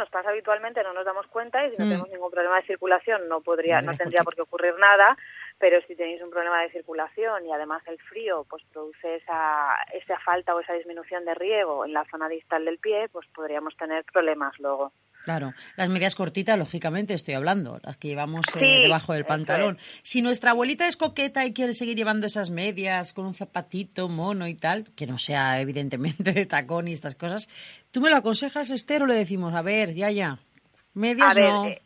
Nos 0.00 0.08
pasa 0.08 0.30
habitualmente, 0.30 0.82
no 0.82 0.94
nos 0.94 1.04
damos 1.04 1.26
cuenta 1.26 1.62
y 1.66 1.70
si 1.72 1.76
no 1.76 1.84
Mm. 1.84 1.88
tenemos 1.90 2.08
ningún 2.08 2.30
problema 2.30 2.56
de 2.56 2.66
circulación 2.66 3.28
no 3.28 3.42
podría, 3.42 3.82
no 3.82 3.94
tendría 3.94 4.22
por 4.24 4.34
qué 4.34 4.40
ocurrir 4.40 4.74
nada, 4.78 5.14
pero 5.58 5.78
si 5.82 5.94
tenéis 5.94 6.22
un 6.22 6.30
problema 6.30 6.62
de 6.62 6.70
circulación 6.70 7.44
y 7.44 7.52
además 7.52 7.82
el 7.86 7.98
frío 8.00 8.46
pues 8.48 8.64
produce 8.72 9.16
esa, 9.16 9.76
esa 9.92 10.18
falta 10.20 10.54
o 10.54 10.60
esa 10.60 10.72
disminución 10.72 11.26
de 11.26 11.34
riego 11.34 11.84
en 11.84 11.92
la 11.92 12.06
zona 12.06 12.30
distal 12.30 12.64
del 12.64 12.78
pie, 12.78 13.10
pues 13.12 13.26
podríamos 13.28 13.76
tener 13.76 14.02
problemas 14.04 14.58
luego. 14.58 14.90
Claro, 15.24 15.52
las 15.76 15.90
medias 15.90 16.14
cortitas, 16.14 16.58
lógicamente 16.58 17.12
estoy 17.12 17.34
hablando, 17.34 17.78
las 17.82 17.96
que 17.96 18.08
llevamos 18.08 18.44
eh, 18.56 18.80
debajo 18.80 19.12
del 19.12 19.26
pantalón. 19.26 19.76
es. 19.78 20.00
Si 20.02 20.22
nuestra 20.22 20.52
abuelita 20.52 20.88
es 20.88 20.96
coqueta 20.96 21.44
y 21.44 21.52
quiere 21.52 21.74
seguir 21.74 21.96
llevando 21.96 22.26
esas 22.26 22.50
medias 22.50 23.12
con 23.12 23.26
un 23.26 23.34
zapatito 23.34 24.08
mono 24.08 24.48
y 24.48 24.54
tal, 24.54 24.86
que 24.96 25.06
no 25.06 25.18
sea 25.18 25.60
evidentemente 25.60 26.32
de 26.32 26.46
tacón 26.46 26.88
y 26.88 26.92
estas 26.92 27.14
cosas, 27.14 27.48
¿tú 27.90 28.00
me 28.00 28.10
lo 28.10 28.16
aconsejas, 28.16 28.70
Esther, 28.70 29.02
o 29.02 29.06
le 29.06 29.14
decimos, 29.14 29.54
a 29.54 29.62
ver, 29.62 29.94
ya, 29.94 30.10
ya, 30.10 30.38
medias 30.94 31.36
A 31.36 31.40
ver, 31.40 31.50
no? 31.50 31.66
eh, 31.66 31.82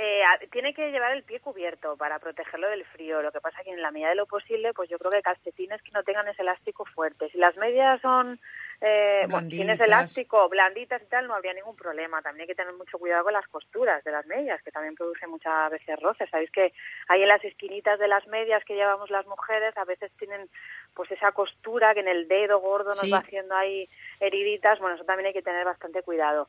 eh, 0.00 0.22
tiene 0.52 0.72
que 0.74 0.92
llevar 0.92 1.12
el 1.12 1.24
pie 1.24 1.40
cubierto 1.40 1.96
para 1.96 2.20
protegerlo 2.20 2.68
del 2.68 2.84
frío. 2.84 3.20
Lo 3.20 3.32
que 3.32 3.40
pasa 3.40 3.64
que 3.64 3.70
en 3.70 3.82
la 3.82 3.90
medida 3.90 4.10
de 4.10 4.14
lo 4.14 4.26
posible, 4.26 4.72
pues 4.72 4.88
yo 4.88 4.96
creo 4.98 5.10
que 5.10 5.22
calcetines 5.22 5.82
que 5.82 5.90
no 5.90 6.04
tengan 6.04 6.28
ese 6.28 6.42
elástico 6.42 6.84
fuerte. 6.84 7.28
Si 7.30 7.38
las 7.38 7.56
medias 7.56 8.00
son, 8.00 8.38
eh, 8.80 9.26
bueno, 9.28 9.48
tienes 9.48 9.76
Blanditas. 9.76 9.88
elástico, 9.88 10.48
blanditas 10.48 11.02
y 11.02 11.06
tal, 11.06 11.26
no 11.26 11.34
habría 11.34 11.52
ningún 11.52 11.74
problema. 11.74 12.22
También 12.22 12.42
hay 12.42 12.46
que 12.46 12.54
tener 12.54 12.72
mucho 12.74 12.98
cuidado 12.98 13.24
con 13.24 13.32
las 13.32 13.46
costuras 13.48 14.04
de 14.04 14.12
las 14.12 14.24
medias, 14.26 14.62
que 14.62 14.70
también 14.70 14.94
produce 14.94 15.26
muchas 15.26 15.70
veces 15.70 15.98
roces. 16.00 16.30
Sabéis 16.30 16.50
que 16.52 16.72
ahí 17.08 17.22
en 17.22 17.28
las 17.28 17.44
esquinitas 17.44 17.98
de 17.98 18.06
las 18.08 18.26
medias 18.28 18.64
que 18.64 18.74
llevamos 18.76 19.10
las 19.10 19.26
mujeres, 19.26 19.76
a 19.76 19.84
veces 19.84 20.12
tienen 20.18 20.48
pues 20.94 21.10
esa 21.10 21.32
costura 21.32 21.92
que 21.94 22.00
en 22.00 22.08
el 22.08 22.28
dedo 22.28 22.60
gordo 22.60 22.90
nos 22.90 23.00
Sí. 23.00 23.10
va 23.10 23.18
haciendo 23.18 23.54
ahí 23.56 23.88
heriditas. 24.20 24.78
Bueno, 24.78 24.94
eso 24.96 25.04
también 25.04 25.26
hay 25.28 25.32
que 25.32 25.42
tener 25.42 25.64
bastante 25.64 26.02
cuidado 26.02 26.48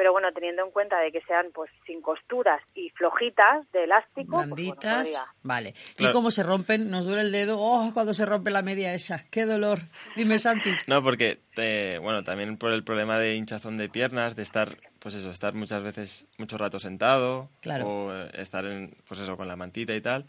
pero 0.00 0.12
bueno, 0.12 0.28
teniendo 0.32 0.64
en 0.64 0.70
cuenta 0.70 0.98
de 0.98 1.12
que 1.12 1.20
sean 1.26 1.48
pues 1.52 1.70
sin 1.84 2.00
costuras 2.00 2.62
y 2.74 2.88
flojitas 2.88 3.70
de 3.70 3.84
elástico, 3.84 4.30
pues, 4.30 4.48
bueno, 4.48 4.54
Blanditas, 4.56 5.26
vale. 5.42 5.74
Y 5.90 5.94
Claro. 5.96 6.14
cómo 6.14 6.30
se 6.30 6.42
rompen, 6.42 6.90
nos 6.90 7.04
duele 7.04 7.20
el 7.20 7.32
dedo, 7.32 7.58
oh, 7.60 7.90
cuando 7.92 8.14
se 8.14 8.24
rompe 8.24 8.50
la 8.50 8.62
media 8.62 8.94
esa, 8.94 9.26
qué 9.30 9.44
dolor. 9.44 9.80
Dime, 10.16 10.38
Santi. 10.38 10.70
No, 10.86 11.02
porque, 11.02 11.40
eh, 11.58 11.98
bueno, 12.00 12.24
también 12.24 12.56
por 12.56 12.72
el 12.72 12.82
problema 12.82 13.18
de 13.18 13.34
hinchazón 13.34 13.76
de 13.76 13.90
piernas, 13.90 14.36
de 14.36 14.42
estar, 14.42 14.78
pues 15.00 15.14
eso, 15.16 15.30
estar 15.30 15.52
muchas 15.52 15.82
veces 15.82 16.26
mucho 16.38 16.56
rato 16.56 16.80
sentado, 16.80 17.50
Claro. 17.60 17.86
o 17.86 18.14
eh, 18.14 18.30
estar, 18.38 18.64
en, 18.64 18.96
pues 19.06 19.20
eso, 19.20 19.36
con 19.36 19.48
la 19.48 19.56
mantita 19.56 19.94
y 19.94 20.00
tal, 20.00 20.24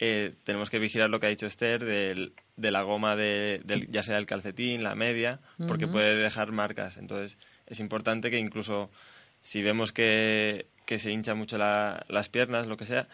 eh, 0.00 0.34
tenemos 0.42 0.70
que 0.70 0.80
vigilar 0.80 1.08
lo 1.08 1.20
que 1.20 1.26
ha 1.26 1.30
dicho 1.30 1.46
Esther 1.46 1.84
del- 1.84 2.34
de 2.56 2.70
la 2.72 2.82
goma, 2.82 3.14
de, 3.14 3.60
del, 3.64 3.86
ya 3.88 4.02
sea 4.02 4.18
el 4.18 4.26
calcetín, 4.26 4.82
la 4.82 4.96
media, 4.96 5.38
porque 5.68 5.86
puede 5.86 6.16
dejar 6.16 6.50
marcas. 6.50 6.96
Entonces, 6.96 7.38
es 7.66 7.80
importante 7.80 8.30
que 8.30 8.38
incluso 8.38 8.90
si 9.42 9.62
vemos 9.62 9.92
que, 9.92 10.66
que 10.86 10.98
se 10.98 11.10
hincha 11.12 11.34
mucho 11.34 11.58
la- 11.58 12.04
las 12.08 12.28
piernas, 12.28 12.66
lo 12.66 12.76
que 12.76 12.86
sea, 12.86 13.08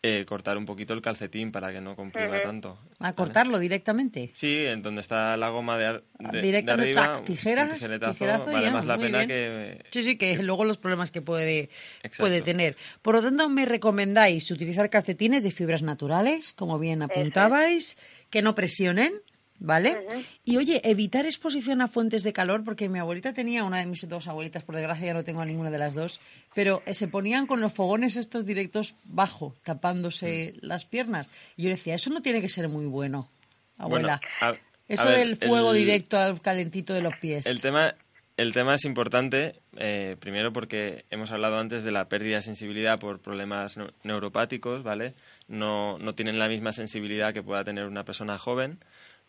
eh, 0.00 0.24
cortar 0.28 0.56
un 0.56 0.64
poquito 0.64 0.94
el 0.94 1.02
calcetín 1.02 1.50
para 1.50 1.72
que 1.72 1.80
no 1.80 1.96
comprima 1.96 2.40
tanto. 2.40 2.78
A 3.00 3.02
¿vale? 3.04 3.14
cortarlo 3.16 3.58
directamente. 3.58 4.30
Sí, 4.32 4.64
en 4.66 4.80
donde 4.80 5.00
está 5.00 5.36
la 5.36 5.48
goma 5.48 5.76
de, 5.76 6.02
de, 6.20 6.40
Directo 6.40 6.76
de 6.76 6.82
arriba, 6.82 7.20
tijeras, 7.24 7.72
tijeretazo, 7.74 8.24
vale 8.46 8.66
ya, 8.66 8.72
más 8.72 8.86
la 8.86 8.96
pena 8.96 9.18
bien. 9.18 9.28
que... 9.28 9.84
Sí, 9.90 10.04
sí, 10.04 10.16
que 10.16 10.36
luego 10.40 10.64
los 10.64 10.78
problemas 10.78 11.10
que 11.10 11.20
puede, 11.20 11.68
Exacto. 12.04 12.16
puede 12.22 12.42
tener. 12.42 12.76
Por 13.02 13.16
lo 13.16 13.22
tanto, 13.22 13.48
me 13.48 13.64
recomendáis 13.66 14.48
utilizar 14.52 14.88
calcetines 14.88 15.42
de 15.42 15.50
fibras 15.50 15.82
naturales, 15.82 16.52
como 16.52 16.78
bien 16.78 17.02
apuntabais, 17.02 17.98
que 18.30 18.40
no 18.40 18.54
presionen, 18.54 19.12
¿vale? 19.60 19.98
Y 20.44 20.56
oye, 20.56 20.80
evitar 20.84 21.26
exposición 21.26 21.80
a 21.82 21.88
fuentes 21.88 22.22
de 22.22 22.32
calor, 22.32 22.64
porque 22.64 22.88
mi 22.88 22.98
abuelita 22.98 23.32
tenía, 23.32 23.64
una 23.64 23.78
de 23.78 23.86
mis 23.86 24.08
dos 24.08 24.26
abuelitas, 24.28 24.62
por 24.64 24.74
desgracia 24.76 25.06
ya 25.06 25.14
no 25.14 25.24
tengo 25.24 25.40
a 25.40 25.44
ninguna 25.44 25.70
de 25.70 25.78
las 25.78 25.94
dos, 25.94 26.20
pero 26.54 26.82
eh, 26.86 26.94
se 26.94 27.08
ponían 27.08 27.46
con 27.46 27.60
los 27.60 27.72
fogones 27.72 28.16
estos 28.16 28.46
directos 28.46 28.94
bajo, 29.04 29.54
tapándose 29.64 30.54
Mm. 30.62 30.66
las 30.66 30.84
piernas. 30.84 31.28
Y 31.56 31.64
yo 31.64 31.70
decía, 31.70 31.94
eso 31.94 32.10
no 32.10 32.22
tiene 32.22 32.40
que 32.40 32.48
ser 32.48 32.68
muy 32.68 32.86
bueno, 32.86 33.28
abuela. 33.76 34.20
Bueno, 34.40 34.56
a- 34.56 34.58
eso 34.88 35.02
a 35.02 35.06
ver, 35.06 35.18
del 35.26 35.36
fuego 35.36 35.72
el- 35.72 35.78
directo 35.78 36.18
al 36.18 36.40
calentito 36.40 36.94
de 36.94 37.02
los 37.02 37.14
pies. 37.16 37.44
El 37.46 37.60
tema, 37.60 37.94
el 38.38 38.52
tema 38.52 38.74
es 38.76 38.84
importante, 38.84 39.56
eh, 39.76 40.16
primero 40.20 40.52
porque 40.52 41.04
hemos 41.10 41.30
hablado 41.32 41.58
antes 41.58 41.84
de 41.84 41.90
la 41.90 42.08
pérdida 42.08 42.36
de 42.36 42.42
sensibilidad 42.42 42.98
por 42.98 43.20
problemas 43.20 43.76
neu- 43.76 43.92
neuropáticos, 44.04 44.82
¿vale? 44.84 45.14
No, 45.48 45.98
no 45.98 46.14
tienen 46.14 46.38
la 46.38 46.48
misma 46.48 46.72
sensibilidad 46.72 47.34
que 47.34 47.42
pueda 47.42 47.64
tener 47.64 47.84
una 47.86 48.04
persona 48.04 48.38
joven, 48.38 48.78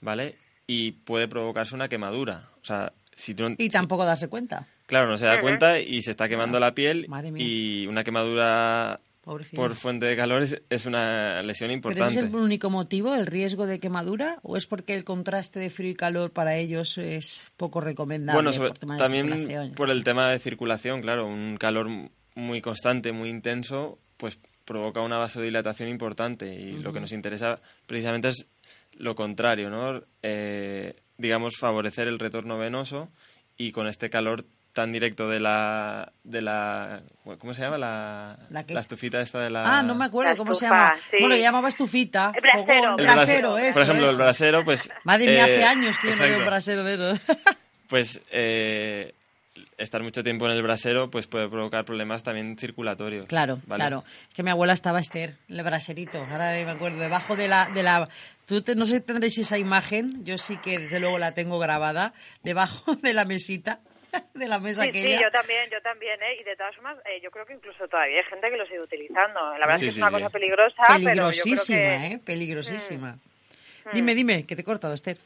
¿vale? 0.01 0.35
Y 0.67 0.91
puede 0.91 1.27
provocarse 1.27 1.75
una 1.75 1.87
quemadura. 1.89 2.49
O 2.61 2.65
sea, 2.65 2.93
si 3.15 3.33
tú 3.33 3.43
no- 3.43 3.55
Y 3.57 3.63
si- 3.65 3.69
tampoco 3.69 4.05
darse 4.05 4.27
cuenta. 4.27 4.67
Claro, 4.85 5.07
no 5.07 5.17
se 5.17 5.25
da 5.25 5.39
cuenta 5.41 5.79
y 5.79 6.01
se 6.01 6.11
está 6.11 6.27
quemando 6.27 6.59
la 6.59 6.73
piel 6.73 7.05
Madre 7.07 7.31
mía. 7.31 7.45
y 7.45 7.85
una 7.87 8.03
quemadura 8.03 8.99
Pobrecilla. 9.21 9.61
por 9.61 9.75
fuente 9.75 10.07
de 10.07 10.15
calor 10.15 10.41
es, 10.41 10.61
es 10.69 10.85
una 10.87 11.43
lesión 11.43 11.67
¿Pero 11.67 11.73
importante. 11.75 12.13
es 12.13 12.25
el 12.25 12.33
único 12.35 12.69
motivo, 12.71 13.13
el 13.13 13.27
riesgo 13.27 13.67
de 13.67 13.79
quemadura? 13.79 14.39
¿O 14.41 14.57
es 14.57 14.65
porque 14.65 14.95
el 14.95 15.03
contraste 15.03 15.59
de 15.59 15.69
frío 15.69 15.91
y 15.91 15.95
calor 15.95 16.31
para 16.31 16.55
ellos 16.55 16.97
es 16.97 17.45
poco 17.57 17.81
recomendable? 17.81 18.35
Bueno, 18.37 18.51
sobre- 18.53 18.69
por 18.69 18.79
tema 18.79 18.93
de 18.95 18.99
también 18.99 19.73
por 19.75 19.89
el 19.91 20.03
tema 20.03 20.29
de 20.31 20.39
circulación, 20.39 21.01
claro, 21.01 21.27
un 21.27 21.57
calor 21.57 21.87
muy 22.35 22.61
constante, 22.61 23.11
muy 23.11 23.29
intenso, 23.29 23.99
pues 24.17 24.39
provoca 24.65 25.01
una 25.01 25.17
vasodilatación 25.17 25.89
importante 25.89 26.53
y 26.55 26.73
lo 26.81 26.93
que 26.93 26.99
nos 26.99 27.11
interesa 27.11 27.59
precisamente 27.87 28.29
es 28.29 28.47
lo 28.99 29.15
contrario, 29.15 29.69
¿no? 29.71 30.03
Eh, 30.21 31.01
digamos, 31.17 31.57
favorecer 31.57 32.07
el 32.07 32.19
retorno 32.19 32.57
venoso 32.59 33.09
y 33.57 33.71
con 33.71 33.87
este 33.87 34.09
calor 34.11 34.45
tan 34.71 34.91
directo 34.91 35.27
de 35.27 35.39
la 35.39 36.13
de 36.23 36.41
la 36.43 37.01
¿cómo 37.39 37.53
se 37.55 37.61
llama? 37.61 37.77
la, 37.79 38.37
¿La 38.49 38.79
estufita 38.79 39.19
esta 39.19 39.39
de 39.39 39.49
la 39.49 39.79
Ah, 39.79 39.81
no 39.83 39.95
me 39.95 40.05
acuerdo 40.05 40.37
cómo 40.37 40.53
se 40.53 40.65
llama. 40.65 40.93
sí. 41.09 41.17
Bueno, 41.19 41.35
le 41.35 41.41
llamaba 41.41 41.67
estufita. 41.69 42.31
El 42.35 42.41
brasero. 42.41 42.65
fogón, 42.67 42.99
El 42.99 43.05
brasero, 43.07 43.53
brase- 43.55 43.67
eso, 43.69 43.79
Por 43.79 43.83
ejemplo, 43.87 44.09
el 44.11 44.15
brasero, 44.15 44.63
pues 44.63 44.89
Madre 45.03 45.25
mía, 45.27 45.43
hace 45.45 45.61
eh, 45.61 45.65
años 45.65 45.97
que 45.97 46.09
yo 46.09 46.15
no 46.15 46.21
veo 46.23 46.37
un 46.39 46.45
brasero 46.45 46.83
de 46.83 46.93
eso. 46.93 47.13
Pues 47.89 48.21
eh, 48.31 49.15
estar 49.77 50.01
mucho 50.03 50.23
tiempo 50.23 50.45
en 50.45 50.51
el 50.53 50.61
brasero 50.63 51.09
pues 51.09 51.27
puede 51.27 51.47
provocar 51.49 51.85
problemas 51.85 52.23
también 52.23 52.57
circulatorios. 52.57 53.25
Claro, 53.25 53.59
¿vale? 53.67 53.79
claro. 53.81 54.03
Es 54.29 54.35
que 54.35 54.43
mi 54.43 54.49
abuela 54.51 54.73
estaba 54.73 54.99
Esther, 54.99 55.35
el 55.47 55.63
braserito. 55.63 56.19
Ahora 56.19 56.51
me 56.53 56.71
acuerdo, 56.71 56.97
debajo 56.99 57.35
de 57.35 57.47
la... 57.47 57.67
De 57.73 57.83
la 57.83 58.07
Tú 58.45 58.61
te- 58.63 58.73
no 58.75 58.85
sé 58.85 58.95
si 58.95 59.01
tendréis 59.01 59.37
esa 59.37 59.57
imagen, 59.59 60.25
yo 60.25 60.37
sí 60.39 60.57
que 60.57 60.79
desde 60.79 60.99
luego 60.99 61.19
la 61.19 61.33
tengo 61.35 61.59
grabada, 61.59 62.13
debajo 62.43 62.95
de 63.03 63.13
la 63.13 63.23
mesita, 63.25 63.79
de 64.33 64.47
la 64.47 64.57
mesa 64.59 64.83
Sí, 64.85 64.89
sí, 64.91 64.99
aquella. 64.99 65.21
yo 65.21 65.31
también, 65.31 65.69
yo 65.71 65.79
también, 65.83 66.19
¿eh? 66.23 66.41
Y 66.41 66.43
de 66.43 66.55
todas 66.55 66.73
formas, 66.75 66.97
eh, 67.05 67.21
yo 67.23 67.29
creo 67.29 67.45
que 67.45 67.53
incluso 67.53 67.87
todavía 67.87 68.17
hay 68.17 68.25
gente 68.25 68.49
que 68.49 68.57
lo 68.57 68.65
sigue 68.65 68.81
utilizando. 68.81 69.39
La 69.59 69.67
verdad 69.67 69.77
Sí, 69.77 69.85
es 69.85 69.89
que 69.89 69.91
sí, 69.93 69.99
es 69.99 70.01
una 70.01 70.07
sí. 70.17 70.23
cosa 70.23 70.29
peligrosa, 70.31 70.75
pero 70.87 70.97
yo 70.97 71.03
creo 71.03 71.13
Peligrosísima, 71.13 71.77
que... 71.77 71.99
Mm. 71.99 72.03
¿eh? 72.13 72.19
Peligrosísima. 72.25 73.17
Dime, 73.93 74.15
dime, 74.15 74.43
que 74.45 74.55
te 74.55 74.61
he 74.61 74.65
cortado, 74.65 74.95
Esther. 74.95 75.17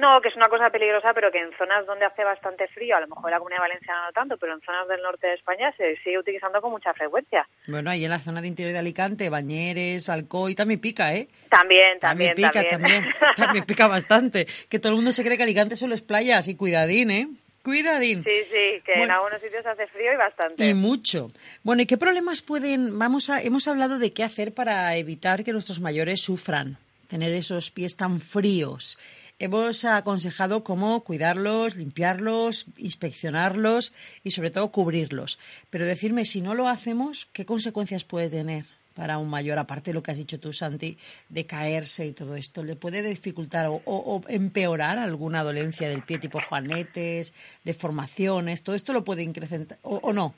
No, 0.00 0.18
que 0.22 0.28
es 0.28 0.36
una 0.36 0.48
cosa 0.48 0.70
peligrosa, 0.70 1.12
pero 1.12 1.30
que 1.30 1.38
en 1.38 1.52
zonas 1.58 1.84
donde 1.84 2.06
hace 2.06 2.24
bastante 2.24 2.66
frío, 2.68 2.96
a 2.96 3.00
lo 3.00 3.08
mejor 3.08 3.26
en 3.26 3.32
la 3.32 3.38
Comunidad 3.38 3.60
Valenciana 3.60 4.06
no 4.06 4.12
tanto, 4.12 4.38
pero 4.38 4.54
en 4.54 4.60
zonas 4.62 4.88
del 4.88 5.02
norte 5.02 5.26
de 5.26 5.34
España 5.34 5.70
se 5.76 5.94
sigue 5.96 6.18
utilizando 6.18 6.62
con 6.62 6.70
mucha 6.70 6.94
frecuencia. 6.94 7.46
Bueno, 7.66 7.90
ahí 7.90 8.02
en 8.04 8.10
la 8.10 8.18
zona 8.18 8.40
de 8.40 8.48
interior 8.48 8.72
de 8.72 8.78
Alicante, 8.78 9.28
Bañeres, 9.28 10.08
Alcoy, 10.08 10.54
también 10.54 10.80
pica, 10.80 11.12
¿eh? 11.14 11.28
También, 11.50 11.98
también, 12.00 12.34
pica, 12.34 12.66
también. 12.66 13.04
También 13.36 13.64
pica 13.66 13.88
bastante. 13.88 14.46
Que 14.70 14.78
todo 14.78 14.92
el 14.92 14.96
mundo 14.96 15.12
se 15.12 15.22
cree 15.22 15.36
que 15.36 15.42
Alicante 15.42 15.76
solo 15.76 15.94
es 15.94 16.00
playas 16.00 16.48
y 16.48 16.56
cuidadín, 16.56 17.10
¿eh? 17.10 17.28
Cuidadín. 17.62 18.24
Sí, 18.24 18.44
sí, 18.50 18.80
que 18.84 18.94
en 18.94 19.10
algunos 19.10 19.38
sitios 19.38 19.66
hace 19.66 19.86
frío 19.86 20.14
y 20.14 20.16
bastante. 20.16 20.66
Y 20.66 20.72
mucho. 20.72 21.28
Bueno, 21.62 21.82
¿y 21.82 21.86
qué 21.86 21.98
problemas 21.98 22.40
pueden...? 22.40 22.98
Vamos 22.98 23.28
a... 23.28 23.42
Hemos 23.42 23.68
hablado 23.68 23.98
de 23.98 24.14
qué 24.14 24.24
hacer 24.24 24.54
para 24.54 24.96
evitar 24.96 25.44
que 25.44 25.52
nuestros 25.52 25.78
mayores 25.78 26.22
sufran, 26.22 26.78
tener 27.08 27.32
esos 27.34 27.70
pies 27.70 27.96
tan 27.96 28.20
fríos. 28.20 28.96
Hemos 29.40 29.84
aconsejado 29.86 30.62
cómo 30.62 31.02
cuidarlos, 31.02 31.74
limpiarlos, 31.74 32.66
inspeccionarlos 32.76 33.92
y 34.22 34.30
sobre 34.32 34.50
todo 34.50 34.70
cubrirlos. 34.70 35.38
Pero 35.70 35.86
decirme, 35.86 36.24
si 36.26 36.42
no 36.42 36.54
lo 36.54 36.68
hacemos, 36.68 37.26
¿qué 37.32 37.44
consecuencias 37.46 38.04
puede 38.04 38.28
tener 38.28 38.66
para 38.94 39.16
un 39.16 39.30
mayor, 39.30 39.58
aparte 39.58 39.90
de 39.90 39.94
lo 39.94 40.02
que 40.02 40.10
has 40.10 40.18
dicho 40.18 40.38
tú, 40.38 40.52
Santi, 40.52 40.98
de 41.30 41.46
caerse 41.46 42.06
y 42.06 42.12
todo 42.12 42.36
esto? 42.36 42.62
¿Le 42.62 42.76
puede 42.76 43.00
dificultar 43.02 43.66
o, 43.68 43.80
o- 43.86 44.16
o 44.16 44.22
empeorar 44.28 44.98
alguna 44.98 45.42
dolencia 45.42 45.88
del 45.88 46.02
pie, 46.02 46.18
tipo 46.18 46.38
juanetes, 46.48 47.32
deformaciones? 47.64 48.62
¿Todo 48.62 48.76
esto 48.76 48.92
lo 48.92 49.04
puede 49.04 49.22
incrementar 49.22 49.78
o, 49.82 49.96
o 50.02 50.12
no? 50.12 50.34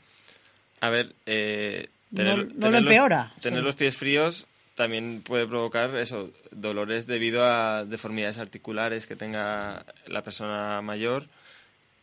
A 0.80 0.90
ver, 0.90 1.14
eh, 1.26 1.88
No- 2.12 2.16
tener, 2.18 2.36
no 2.36 2.42
lo 2.44 2.60
tener 2.60 2.74
empeora, 2.82 3.32
Tener 3.40 3.60
sí. 3.60 3.64
los 3.64 3.74
pies 3.74 3.96
fríos 3.96 4.46
también 4.74 5.22
puede 5.22 5.46
provocar 5.46 5.94
eso, 5.96 6.32
dolores 6.50 7.06
debido 7.06 7.44
a 7.44 7.84
deformidades 7.84 8.38
articulares 8.38 9.06
que 9.06 9.16
tenga 9.16 9.84
la 10.06 10.22
persona 10.22 10.80
mayor. 10.82 11.28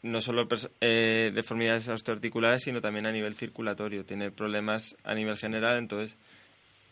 No 0.01 0.21
solo 0.21 0.47
eh, 0.79 1.31
deformidades 1.33 1.87
osteoarticulares, 1.89 2.63
sino 2.63 2.79
también 2.79 3.05
a 3.05 3.11
nivel 3.11 3.35
circulatorio. 3.35 4.05
Tiene 4.05 4.31
problemas 4.31 4.95
a 5.03 5.13
nivel 5.13 5.37
general, 5.37 5.77
entonces 5.77 6.17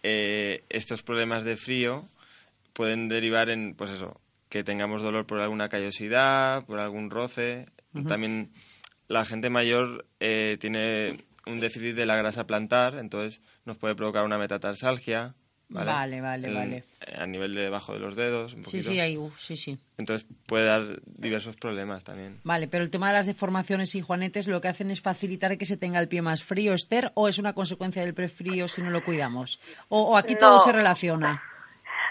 eh, 0.04 0.64
estos 0.70 1.04
problemas 1.04 1.44
de 1.44 1.56
frío 1.56 2.08
pueden 2.74 3.08
derivar 3.08 3.50
en, 3.50 3.76
pues 3.76 3.92
eso, 3.92 4.20
que 4.50 4.64
tengamos 4.64 5.02
dolor 5.02 5.26
por 5.26 5.40
alguna 5.40 5.70
callosidad, 5.70 6.66
por 6.66 6.80
algún 6.80 7.10
roce. 7.10 7.68
También 8.08 8.52
la 9.08 9.26
gente 9.26 9.50
mayor 9.50 10.06
eh, 10.20 10.58
tiene 10.60 11.24
un 11.48 11.60
déficit 11.60 11.96
de 11.96 12.06
la 12.06 12.16
grasa 12.16 12.46
plantar, 12.46 12.96
entonces 12.96 13.42
nos 13.66 13.78
puede 13.78 13.96
provocar 13.96 14.24
una 14.24 14.38
metatarsalgia. 14.38 15.34
¿Vale? 15.70 15.92
Vale, 15.92 16.22
vale, 16.22 16.48
En- 16.48 16.54
vale. 16.54 16.84
A 17.16 17.26
nivel 17.26 17.54
de 17.54 17.62
debajo 17.62 17.94
de 17.94 18.00
los 18.00 18.16
dedos, 18.16 18.54
un 18.54 18.64
Sí, 18.64 18.66
poquito. 18.66 18.90
sí, 18.92 19.00
ahí, 19.00 19.18
uh, 19.18 19.32
sí, 19.38 19.56
sí. 19.58 19.78
Entonces 19.98 20.28
puede 20.46 20.66
dar 20.66 21.02
diversos 21.06 21.56
problemas 21.56 22.04
también. 22.04 22.40
Vale, 22.44 22.68
pero 22.68 22.84
el 22.84 22.90
tema 22.90 23.08
de 23.08 23.14
las 23.14 23.26
deformaciones 23.26 23.94
y 23.96 24.02
juanetes 24.02 24.48
lo 24.48 24.62
que 24.62 24.68
hacen 24.68 24.92
es 24.92 25.02
facilitar 25.02 25.58
que 25.58 25.66
se 25.66 25.78
tenga 25.78 26.00
el 26.00 26.08
pie 26.08 26.22
más 26.22 26.44
frío, 26.44 26.74
Esther, 26.74 27.12
o 27.16 27.28
es 27.28 27.38
una 27.38 27.54
consecuencia 27.54 28.02
del 28.04 28.14
prefrío 28.14 28.68
si 28.68 28.82
no 28.82 28.90
lo 28.92 29.04
cuidamos? 29.04 29.60
¿O, 29.90 30.02
o 30.02 30.18
aquí 30.18 30.36
todo 30.36 30.60
se 30.60 30.72
relaciona? 30.72 31.42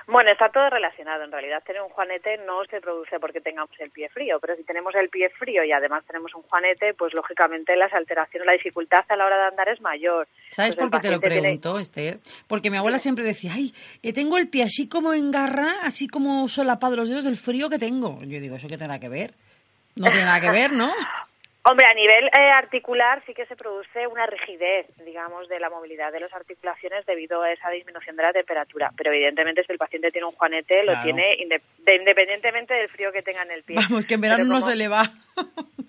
Bueno, 0.09 0.31
está 0.31 0.49
todo 0.51 0.71
relacionado. 0.71 1.25
En 1.25 1.33
realidad, 1.33 1.63
tener 1.67 1.83
un 1.83 1.89
juanete 1.89 2.39
no 2.47 2.65
se 2.71 2.81
produce 2.81 3.19
porque 3.19 3.41
tengamos 3.41 3.73
el 3.81 3.91
pie 3.91 4.09
frío, 4.09 4.39
pero 4.41 4.55
si 4.55 4.63
tenemos 4.63 4.95
el 4.95 5.09
pie 5.09 5.31
frío 5.31 5.65
y 5.65 5.73
además 5.73 6.05
tenemos 6.07 6.33
un 6.35 6.43
juanete, 6.43 6.95
pues 6.95 7.13
lógicamente 7.13 7.75
las 7.75 7.93
alteraciones, 7.93 8.47
la 8.47 8.53
dificultad 8.53 9.05
a 9.09 9.17
la 9.17 9.27
hora 9.27 9.37
de 9.37 9.45
andar 9.49 9.69
es 9.69 9.81
mayor. 9.81 10.29
¿Sabes 10.51 10.77
Pues 10.77 10.89
por 10.89 11.01
qué 11.01 11.09
te 11.09 11.11
lo 11.13 11.19
tiene- 11.19 11.41
pregunto, 11.41 11.79
Esther? 11.81 12.19
Porque 12.47 12.71
mi 12.71 12.77
abuela 12.77 12.99
siempre 12.99 13.25
decía, 13.25 13.51
ay, 13.55 13.75
tengo 14.15 14.39
el 14.39 14.49
pie 14.49 14.63
así 14.63 14.89
como 14.89 15.13
en 15.13 15.33
garra, 15.33 15.73
así 15.83 16.07
como 16.07 16.47
solapado 16.47 16.95
los 16.95 17.09
dedos 17.09 17.25
del 17.25 17.37
frío 17.37 17.69
que 17.69 17.79
tengo. 17.81 18.17
Yo 18.21 18.39
digo, 18.41 18.57
¿eso 18.57 18.69
qué 18.69 18.79
tendrá 18.79 19.01
que 19.01 19.09
ver? 19.09 19.35
No 19.97 20.09
tiene 20.11 20.27
nada 20.27 20.41
que 20.41 20.51
ver, 20.51 20.73
¿no? 20.73 20.93
Hombre, 21.69 21.85
a 21.87 21.95
nivel 21.95 22.27
eh, 22.27 22.51
articular 22.51 23.23
sí 23.27 23.35
que 23.35 23.45
se 23.47 23.57
produce 23.57 24.07
una 24.07 24.25
rigidez, 24.27 24.87
digamos, 25.05 25.49
de 25.49 25.59
la 25.59 25.69
movilidad 25.69 26.13
de 26.13 26.21
las 26.21 26.33
articulaciones 26.33 27.05
debido 27.07 27.43
a 27.43 27.51
esa 27.51 27.71
disminución 27.71 28.15
de 28.17 28.23
la 28.23 28.33
temperatura. 28.33 28.93
Pero 28.97 29.11
evidentemente 29.11 29.65
si 29.65 29.73
el 29.73 29.79
paciente 29.79 30.13
tiene 30.13 30.27
un 30.29 30.35
juanete, 30.35 30.85
lo 30.85 30.93
tiene 31.03 31.35
inde- 31.39 31.61
de- 31.79 31.97
independientemente 31.97 32.73
del 32.73 32.89
frío 32.89 33.11
que 33.11 33.23
tenga 33.23 33.43
en 33.43 33.51
el 33.51 33.65
pie. 33.65 33.77
Vamos, 33.77 34.07
que 34.07 34.15
en 34.15 34.21
verano 34.21 34.45
no 34.45 34.61
se 34.61 34.77
le 34.77 34.87
va. 34.87 35.03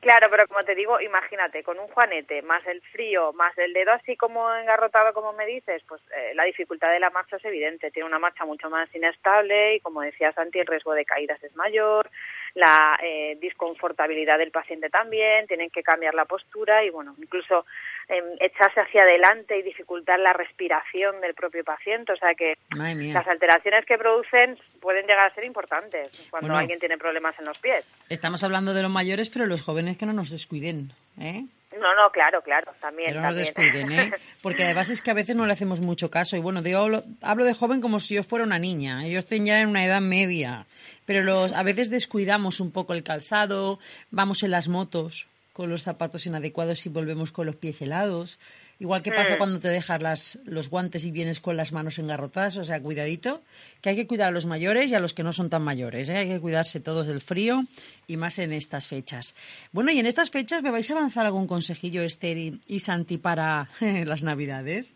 Claro, 0.00 0.28
pero 0.30 0.46
como 0.46 0.62
te 0.62 0.76
digo, 0.76 1.00
imagínate, 1.00 1.64
con 1.64 1.80
un 1.80 1.88
juanete, 1.88 2.40
más 2.42 2.64
el 2.68 2.80
frío, 2.92 3.32
más 3.32 3.56
el 3.58 3.72
dedo 3.72 3.90
así 3.92 4.14
como 4.16 4.54
engarrotado, 4.54 5.12
como 5.12 5.32
me 5.32 5.46
dices, 5.46 5.82
pues 5.88 6.00
eh, 6.16 6.32
la 6.34 6.44
dificultad 6.44 6.92
de 6.92 7.00
la 7.00 7.10
marcha 7.10 7.36
es 7.36 7.44
evidente. 7.44 7.90
Tiene 7.90 8.06
una 8.06 8.20
marcha 8.20 8.44
mucho 8.44 8.70
más 8.70 8.94
inestable 8.94 9.74
y, 9.76 9.80
como 9.80 10.02
decía 10.02 10.30
Santi, 10.32 10.60
el 10.60 10.66
riesgo 10.66 10.92
de 10.94 11.04
caídas 11.04 11.42
es 11.42 11.56
mayor, 11.56 12.08
la 12.56 12.98
eh, 13.02 13.36
disconfortabilidad 13.40 14.38
del 14.38 14.50
paciente 14.50 14.88
también, 14.88 15.46
tienen 15.46 15.68
que 15.68 15.82
cambiar 15.82 16.14
la 16.14 16.24
postura 16.24 16.82
y, 16.82 16.90
bueno, 16.90 17.14
incluso 17.18 17.66
eh, 18.08 18.22
echarse 18.40 18.80
hacia 18.80 19.02
adelante 19.02 19.58
y 19.58 19.62
dificultar 19.62 20.18
la 20.18 20.32
respiración 20.32 21.20
del 21.20 21.34
propio 21.34 21.62
paciente. 21.64 22.12
O 22.12 22.16
sea 22.16 22.34
que 22.34 22.54
las 22.70 23.26
alteraciones 23.28 23.84
que 23.84 23.98
producen 23.98 24.58
pueden 24.80 25.06
llegar 25.06 25.30
a 25.30 25.34
ser 25.34 25.44
importantes 25.44 26.26
cuando 26.30 26.48
Bueno. 26.48 26.60
alguien 26.60 26.78
tiene 26.80 26.96
problemas 26.96 27.38
en 27.38 27.44
los 27.44 27.58
pies. 27.58 27.84
Estamos 28.08 28.42
hablando 28.42 28.72
de 28.72 28.82
los 28.82 28.90
mayores, 28.90 29.28
pero 29.28 29.44
los 29.44 29.60
jóvenes 29.60 29.98
que 29.98 30.06
no 30.06 30.14
nos 30.14 30.30
descuiden, 30.30 30.92
¿eh? 31.20 31.44
No, 31.78 31.94
no, 31.94 32.10
claro, 32.10 32.40
claro, 32.40 32.72
también. 32.80 33.10
Que 33.10 33.14
no 33.16 33.22
nos 33.22 33.36
descuiden, 33.36 33.92
¿eh? 33.92 34.12
Porque 34.42 34.64
además 34.64 34.88
es 34.88 35.02
que 35.02 35.10
a 35.10 35.14
veces 35.14 35.36
no 35.36 35.44
le 35.44 35.52
hacemos 35.52 35.82
mucho 35.82 36.10
caso. 36.10 36.34
Y 36.34 36.40
bueno, 36.40 36.62
yo 36.62 36.80
hablo, 36.80 37.02
hablo 37.20 37.44
de 37.44 37.52
joven 37.52 37.82
como 37.82 38.00
si 38.00 38.14
yo 38.14 38.22
fuera 38.22 38.46
una 38.46 38.58
niña. 38.58 39.06
Yo 39.06 39.18
estoy 39.18 39.44
ya 39.44 39.60
en 39.60 39.68
una 39.68 39.84
edad 39.84 40.00
media. 40.00 40.64
Pero 41.06 41.22
los, 41.24 41.52
a 41.52 41.62
veces 41.62 41.88
descuidamos 41.88 42.60
un 42.60 42.70
poco 42.72 42.92
el 42.92 43.02
calzado, 43.02 43.78
vamos 44.10 44.42
en 44.42 44.50
las 44.50 44.68
motos 44.68 45.28
con 45.52 45.70
los 45.70 45.82
zapatos 45.84 46.26
inadecuados 46.26 46.84
y 46.84 46.90
volvemos 46.90 47.32
con 47.32 47.46
los 47.46 47.56
pies 47.56 47.80
helados. 47.80 48.38
Igual 48.78 49.02
que 49.02 49.10
pasa 49.10 49.36
Mm. 49.36 49.38
cuando 49.38 49.58
te 49.58 49.68
dejas 49.70 50.02
las, 50.02 50.38
los 50.44 50.68
guantes 50.68 51.06
y 51.06 51.10
vienes 51.10 51.40
con 51.40 51.56
las 51.56 51.72
manos 51.72 51.98
engarrotadas. 51.98 52.58
O 52.58 52.64
sea, 52.64 52.78
cuidadito, 52.78 53.40
que 53.80 53.88
hay 53.88 53.96
que 53.96 54.06
cuidar 54.06 54.28
a 54.28 54.32
los 54.32 54.44
mayores 54.44 54.90
y 54.90 54.94
a 54.94 55.00
los 55.00 55.14
que 55.14 55.22
no 55.22 55.32
son 55.32 55.48
tan 55.48 55.62
mayores. 55.62 56.10
¿eh? 56.10 56.16
Hay 56.18 56.28
que 56.28 56.40
cuidarse 56.40 56.78
todos 56.78 57.06
del 57.06 57.22
frío 57.22 57.64
y 58.06 58.18
más 58.18 58.38
en 58.38 58.52
estas 58.52 58.86
fechas. 58.86 59.34
Bueno, 59.72 59.90
y 59.92 59.98
en 59.98 60.04
estas 60.04 60.30
fechas, 60.30 60.62
¿me 60.62 60.70
vais 60.70 60.90
a 60.90 60.92
avanzar 60.92 61.24
algún 61.24 61.46
consejillo, 61.46 62.02
Esther 62.02 62.36
y, 62.36 62.60
y 62.66 62.80
Santi, 62.80 63.16
para 63.16 63.70
las 63.80 64.22
Navidades? 64.22 64.94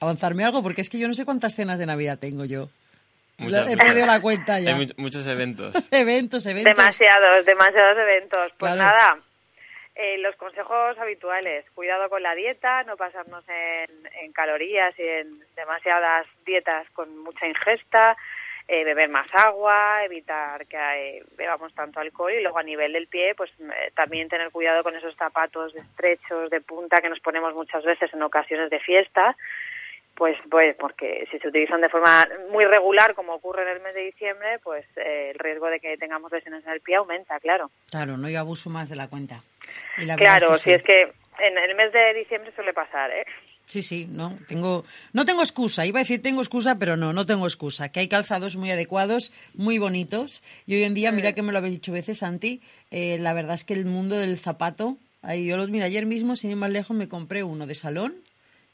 Avanzarme 0.00 0.44
algo, 0.44 0.62
porque 0.62 0.82
es 0.82 0.90
que 0.90 0.98
yo 0.98 1.08
no 1.08 1.14
sé 1.14 1.24
cuántas 1.24 1.54
cenas 1.54 1.78
de 1.78 1.86
Navidad 1.86 2.18
tengo 2.18 2.44
yo. 2.44 2.68
Muchas, 3.38 3.66
He 3.66 3.70
muchas. 3.70 3.86
perdido 3.86 4.06
la 4.06 4.20
cuenta 4.20 4.60
ya. 4.60 4.70
Hay 4.70 4.76
mu- 4.76 4.92
muchos 5.02 5.26
eventos. 5.26 5.74
Eventos, 5.92 6.46
eventos. 6.46 6.76
Demasiados, 6.76 7.44
demasiados 7.44 7.98
eventos. 7.98 8.52
Pues 8.58 8.72
Claro. 8.74 8.90
nada, 8.96 9.18
eh, 9.96 10.18
los 10.18 10.36
consejos 10.36 10.96
habituales. 10.98 11.64
Cuidado 11.74 12.08
con 12.08 12.22
la 12.22 12.34
dieta, 12.34 12.82
no 12.84 12.96
pasarnos 12.96 13.44
en, 13.48 14.06
en 14.22 14.32
calorías 14.32 14.96
y 14.98 15.02
en 15.02 15.40
demasiadas 15.56 16.26
dietas 16.46 16.86
con 16.94 17.16
mucha 17.18 17.46
ingesta. 17.46 18.16
eh, 18.66 18.82
beber 18.82 19.10
más 19.10 19.26
agua, 19.34 20.02
evitar 20.06 20.66
que 20.66 20.78
eh, 20.78 21.22
bebamos 21.36 21.74
tanto 21.74 22.00
alcohol 22.00 22.32
y 22.32 22.40
luego 22.42 22.58
a 22.58 22.62
nivel 22.62 22.94
del 22.94 23.08
pie, 23.08 23.34
pues 23.36 23.50
eh, 23.60 23.90
también 23.94 24.30
tener 24.30 24.50
cuidado 24.50 24.82
con 24.82 24.96
esos 24.96 25.14
zapatos 25.16 25.74
estrechos 25.76 26.48
de 26.48 26.62
punta 26.62 27.02
que 27.02 27.10
nos 27.10 27.20
ponemos 27.20 27.52
muchas 27.54 27.84
veces 27.84 28.10
en 28.14 28.22
ocasiones 28.22 28.70
de 28.70 28.80
fiesta, 28.80 29.36
pues, 30.16 30.36
pues 30.50 30.76
porque 30.78 31.26
si 31.30 31.38
se 31.38 31.48
utilizan 31.48 31.80
de 31.80 31.88
forma 31.88 32.26
muy 32.50 32.64
regular, 32.64 33.14
como 33.14 33.34
ocurre 33.34 33.62
en 33.62 33.68
el 33.76 33.82
mes 33.82 33.94
de 33.94 34.02
diciembre, 34.02 34.58
pues 34.62 34.84
eh, 34.96 35.30
el 35.32 35.38
riesgo 35.38 35.66
de 35.68 35.80
que 35.80 35.96
tengamos 35.96 36.30
lesiones 36.32 36.64
en 36.66 36.72
el 36.72 36.80
pie 36.80 36.96
aumenta, 36.96 37.38
claro. 37.40 37.70
Claro, 37.90 38.16
no 38.16 38.28
yo 38.28 38.40
abuso 38.40 38.70
más 38.70 38.88
de 38.88 38.96
la 38.96 39.08
cuenta. 39.08 39.42
Y 39.98 40.04
la 40.04 40.16
verdad 40.16 40.38
Claro, 40.38 40.52
que 40.54 40.58
si 40.58 40.64
sí. 40.64 40.72
es 40.72 40.82
que 40.82 41.02
en 41.40 41.58
el 41.58 41.74
mes 41.74 41.92
de 41.92 42.14
diciembre 42.14 42.52
suele 42.54 42.72
pasar, 42.72 43.10
¿eh? 43.10 43.24
Sí, 43.66 43.80
sí, 43.82 44.06
no 44.10 44.36
tengo, 44.46 44.84
no 45.14 45.24
tengo 45.24 45.40
excusa. 45.40 45.86
Iba 45.86 46.00
a 46.00 46.02
decir 46.02 46.20
tengo 46.22 46.42
excusa, 46.42 46.78
pero 46.78 46.96
no, 46.96 47.14
no 47.14 47.24
tengo 47.24 47.46
excusa. 47.46 47.90
Que 47.90 48.00
hay 48.00 48.08
calzados 48.08 48.56
muy 48.56 48.70
adecuados, 48.70 49.32
muy 49.54 49.78
bonitos. 49.78 50.42
Y 50.66 50.74
hoy 50.74 50.84
en 50.84 50.92
día, 50.92 51.12
mira 51.12 51.32
que 51.32 51.40
me 51.42 51.50
lo 51.50 51.58
habéis 51.58 51.74
dicho 51.76 51.90
veces, 51.92 52.18
Santi, 52.18 52.60
eh, 52.90 53.16
la 53.18 53.32
verdad 53.32 53.54
es 53.54 53.64
que 53.64 53.72
el 53.72 53.86
mundo 53.86 54.18
del 54.18 54.38
zapato, 54.38 54.98
ahí 55.22 55.46
yo 55.46 55.56
los 55.56 55.70
mira 55.70 55.86
ayer 55.86 56.04
mismo, 56.04 56.36
sin 56.36 56.50
ir 56.50 56.56
más 56.56 56.70
lejos, 56.70 56.94
me 56.94 57.08
compré 57.08 57.42
uno 57.42 57.66
de 57.66 57.74
salón 57.74 58.14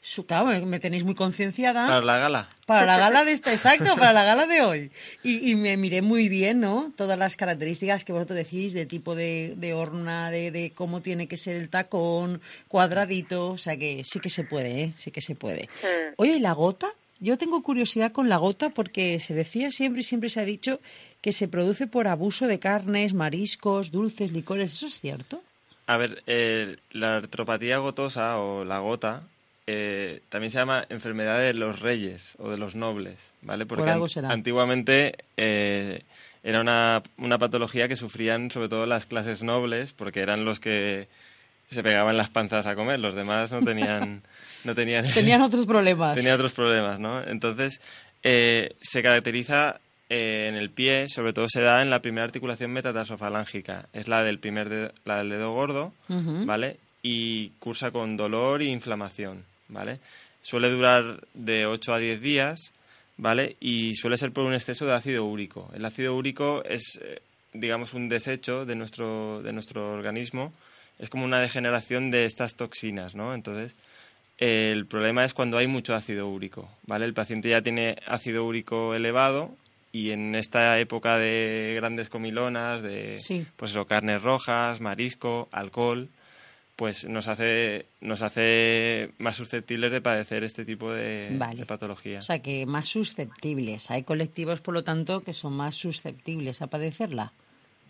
Su, 0.03 0.25
claro, 0.25 0.47
me, 0.47 0.65
me 0.65 0.79
tenéis 0.79 1.03
muy 1.03 1.13
concienciada. 1.13 1.85
Para 1.85 2.01
la 2.01 2.17
gala. 2.17 2.49
Para 2.65 2.85
la 2.87 2.97
gala 2.97 3.23
de 3.23 3.33
esta, 3.33 3.53
exacto, 3.53 3.95
para 3.95 4.13
la 4.13 4.23
gala 4.23 4.47
de 4.47 4.61
hoy. 4.61 4.91
Y, 5.23 5.51
y 5.51 5.55
me 5.55 5.77
miré 5.77 6.01
muy 6.01 6.27
bien, 6.27 6.59
¿no? 6.59 6.91
Todas 6.95 7.19
las 7.19 7.35
características 7.35 8.03
que 8.03 8.11
vosotros 8.11 8.37
decís 8.37 8.73
de 8.73 8.87
tipo 8.87 9.13
de, 9.13 9.53
de 9.57 9.73
horna, 9.75 10.31
de, 10.31 10.49
de 10.49 10.71
cómo 10.71 11.01
tiene 11.01 11.27
que 11.27 11.37
ser 11.37 11.55
el 11.55 11.69
tacón, 11.69 12.41
cuadradito, 12.67 13.49
o 13.49 13.57
sea 13.59 13.77
que 13.77 14.03
sí 14.03 14.19
que 14.19 14.31
se 14.31 14.43
puede, 14.43 14.81
¿eh? 14.81 14.93
Sí 14.97 15.11
que 15.11 15.21
se 15.21 15.35
puede. 15.35 15.69
Oye, 16.17 16.37
¿y 16.37 16.39
la 16.39 16.53
gota? 16.53 16.87
Yo 17.19 17.37
tengo 17.37 17.61
curiosidad 17.61 18.11
con 18.11 18.27
la 18.27 18.37
gota 18.37 18.71
porque 18.71 19.19
se 19.19 19.35
decía 19.35 19.71
siempre 19.71 20.01
y 20.01 20.03
siempre 20.03 20.29
se 20.29 20.39
ha 20.39 20.45
dicho 20.45 20.79
que 21.21 21.31
se 21.31 21.47
produce 21.47 21.85
por 21.85 22.07
abuso 22.07 22.47
de 22.47 22.57
carnes, 22.57 23.13
mariscos, 23.13 23.91
dulces, 23.91 24.31
licores. 24.31 24.73
¿Eso 24.73 24.87
es 24.87 24.99
cierto? 24.99 25.43
A 25.85 25.97
ver, 25.97 26.23
eh, 26.25 26.77
la 26.89 27.17
artropatía 27.17 27.77
gotosa 27.77 28.39
o 28.39 28.65
la 28.65 28.79
gota 28.79 29.21
eh, 29.73 30.21
también 30.29 30.51
se 30.51 30.57
llama 30.57 30.85
enfermedad 30.89 31.39
de 31.39 31.53
los 31.53 31.79
reyes 31.79 32.35
o 32.39 32.49
de 32.51 32.57
los 32.57 32.75
nobles, 32.75 33.15
¿vale? 33.41 33.65
Porque 33.65 33.89
algo 33.89 34.05
an- 34.05 34.09
será. 34.09 34.29
antiguamente 34.31 35.15
eh, 35.37 36.01
era 36.43 36.59
una, 36.61 37.01
una 37.17 37.37
patología 37.37 37.87
que 37.87 37.95
sufrían 37.95 38.51
sobre 38.51 38.67
todo 38.69 38.85
las 38.85 39.05
clases 39.05 39.41
nobles 39.43 39.93
porque 39.93 40.19
eran 40.21 40.43
los 40.45 40.59
que 40.59 41.07
se 41.69 41.83
pegaban 41.83 42.17
las 42.17 42.29
panzas 42.29 42.67
a 42.67 42.75
comer, 42.75 42.99
los 42.99 43.15
demás 43.15 43.51
no 43.51 43.61
tenían... 43.61 44.23
no 44.65 44.75
tenían, 44.75 45.05
Tenían 45.13 45.41
otros 45.41 45.65
problemas. 45.65 46.15
tenía 46.15 46.35
otros 46.35 46.51
problemas, 46.51 46.99
¿no? 46.99 47.23
Entonces, 47.23 47.79
eh, 48.23 48.75
se 48.81 49.01
caracteriza 49.01 49.79
eh, 50.09 50.47
en 50.49 50.55
el 50.55 50.69
pie, 50.69 51.07
sobre 51.07 51.31
todo 51.31 51.47
se 51.47 51.61
da 51.61 51.81
en 51.81 51.89
la 51.89 52.01
primera 52.01 52.25
articulación 52.25 52.71
metatarsofalángica, 52.71 53.87
es 53.93 54.09
la 54.09 54.21
del 54.23 54.39
primer 54.39 54.67
dedo, 54.67 54.91
la 55.05 55.19
del 55.19 55.29
dedo 55.29 55.51
gordo. 55.53 55.93
¿vale? 56.09 56.77
Y 57.03 57.49
cursa 57.59 57.89
con 57.91 58.17
dolor 58.17 58.61
e 58.61 58.65
inflamación, 58.65 59.45
¿vale? 59.71 59.99
Suele 60.41 60.69
durar 60.69 61.21
de 61.33 61.65
8 61.65 61.93
a 61.93 61.97
10 61.97 62.21
días, 62.21 62.71
¿vale? 63.17 63.55
Y 63.59 63.95
suele 63.95 64.17
ser 64.17 64.31
por 64.31 64.45
un 64.45 64.53
exceso 64.53 64.85
de 64.85 64.93
ácido 64.93 65.25
úrico. 65.25 65.69
El 65.73 65.85
ácido 65.85 66.15
úrico 66.15 66.63
es, 66.63 66.99
eh, 67.01 67.21
digamos, 67.53 67.93
un 67.93 68.07
desecho 68.09 68.65
de 68.65 68.75
nuestro, 68.75 69.41
de 69.41 69.53
nuestro 69.53 69.91
organismo, 69.91 70.53
es 70.99 71.09
como 71.09 71.25
una 71.25 71.39
degeneración 71.39 72.11
de 72.11 72.25
estas 72.25 72.55
toxinas, 72.55 73.15
¿no? 73.15 73.33
Entonces, 73.33 73.75
el 74.37 74.85
problema 74.87 75.23
es 75.23 75.33
cuando 75.33 75.57
hay 75.57 75.67
mucho 75.67 75.93
ácido 75.95 76.27
úrico, 76.27 76.69
¿vale? 76.85 77.05
El 77.05 77.13
paciente 77.13 77.49
ya 77.49 77.61
tiene 77.61 77.97
ácido 78.05 78.43
úrico 78.45 78.95
elevado 78.95 79.55
y 79.91 80.11
en 80.11 80.35
esta 80.35 80.79
época 80.79 81.17
de 81.17 81.73
grandes 81.75 82.09
comilonas, 82.09 82.81
de 82.81 83.17
Sí. 83.19 83.45
pues 83.55 83.71
eso, 83.71 83.85
carnes 83.85 84.21
rojas, 84.21 84.79
marisco, 84.81 85.47
alcohol, 85.51 86.09
pues 86.75 87.05
nos 87.05 87.27
hace 87.27 87.85
nos 87.99 88.21
hace 88.21 89.11
más 89.19 89.35
susceptibles 89.35 89.91
de 89.91 90.01
padecer 90.01 90.43
este 90.43 90.65
tipo 90.65 90.91
de, 90.91 91.29
Vale. 91.37 91.59
de 91.59 91.65
patología. 91.65 92.19
O 92.19 92.21
sea 92.23 92.39
que 92.39 92.65
más 92.65 92.87
susceptibles. 92.89 93.91
Hay 93.91 94.03
colectivos, 94.03 94.61
por 94.61 94.73
lo 94.73 94.83
tanto, 94.83 95.21
que 95.21 95.33
son 95.33 95.53
más 95.53 95.75
susceptibles 95.75 96.61
a 96.61 96.67
padecerla. 96.67 97.33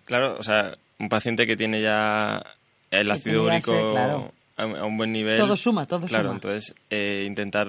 Claro, 0.06 0.36
o 0.38 0.44
sea, 0.44 0.78
un 1.00 1.10
paciente 1.10 1.48
que 1.48 1.56
tiene 1.56 1.82
ya 1.82 2.44
el 2.90 3.06
Que 3.08 3.12
ácido 3.14 3.46
úrico 3.46 3.74
ese, 3.74 3.88
claro. 3.88 4.34
a, 4.58 4.66
un- 4.66 4.76
a 4.76 4.86
un 4.86 4.98
buen 4.98 5.12
nivel. 5.14 5.38
Todo 5.38 5.56
suma, 5.56 5.86
todo 5.86 6.08
claro, 6.08 6.26
suma. 6.26 6.36
entonces 6.36 6.76
eh, 6.90 7.24
intentar 7.26 7.68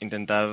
intentar 0.00 0.48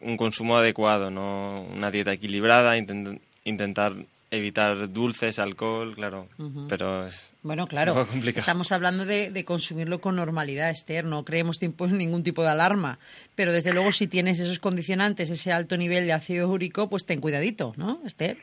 un 0.00 0.16
consumo 0.16 0.56
adecuado, 0.56 1.10
no 1.10 1.62
una 1.74 1.90
dieta 1.90 2.12
equilibrada, 2.12 2.76
intent- 2.78 3.20
intentar 3.44 3.94
evitar 4.30 4.92
dulces, 4.92 5.38
alcohol, 5.38 5.94
claro, 5.94 6.28
Ujú. 6.38 6.68
pero 6.68 7.06
es, 7.06 7.32
Bueno, 7.42 7.66
claro, 7.66 7.92
un 7.92 7.98
poco 8.00 8.10
complicado. 8.12 8.40
estamos 8.40 8.72
hablando 8.72 9.04
de, 9.06 9.30
de 9.30 9.44
consumirlo 9.44 10.00
con 10.00 10.16
normalidad, 10.16 10.70
Esther, 10.70 11.04
no 11.04 11.24
creemos 11.24 11.58
tiempo 11.58 11.86
en 11.86 11.96
ningún 11.98 12.22
tipo 12.22 12.42
de 12.42 12.50
alarma, 12.50 12.98
pero 13.34 13.52
desde 13.52 13.72
luego 13.72 13.92
si 13.92 14.06
tienes 14.06 14.38
esos 14.40 14.58
condicionantes, 14.58 15.30
ese 15.30 15.52
alto 15.52 15.76
nivel 15.76 16.06
de 16.06 16.12
ácido 16.12 16.48
úrico, 16.50 16.90
pues 16.90 17.06
ten 17.06 17.20
cuidadito, 17.20 17.72
¿no, 17.76 18.00
Esther? 18.04 18.36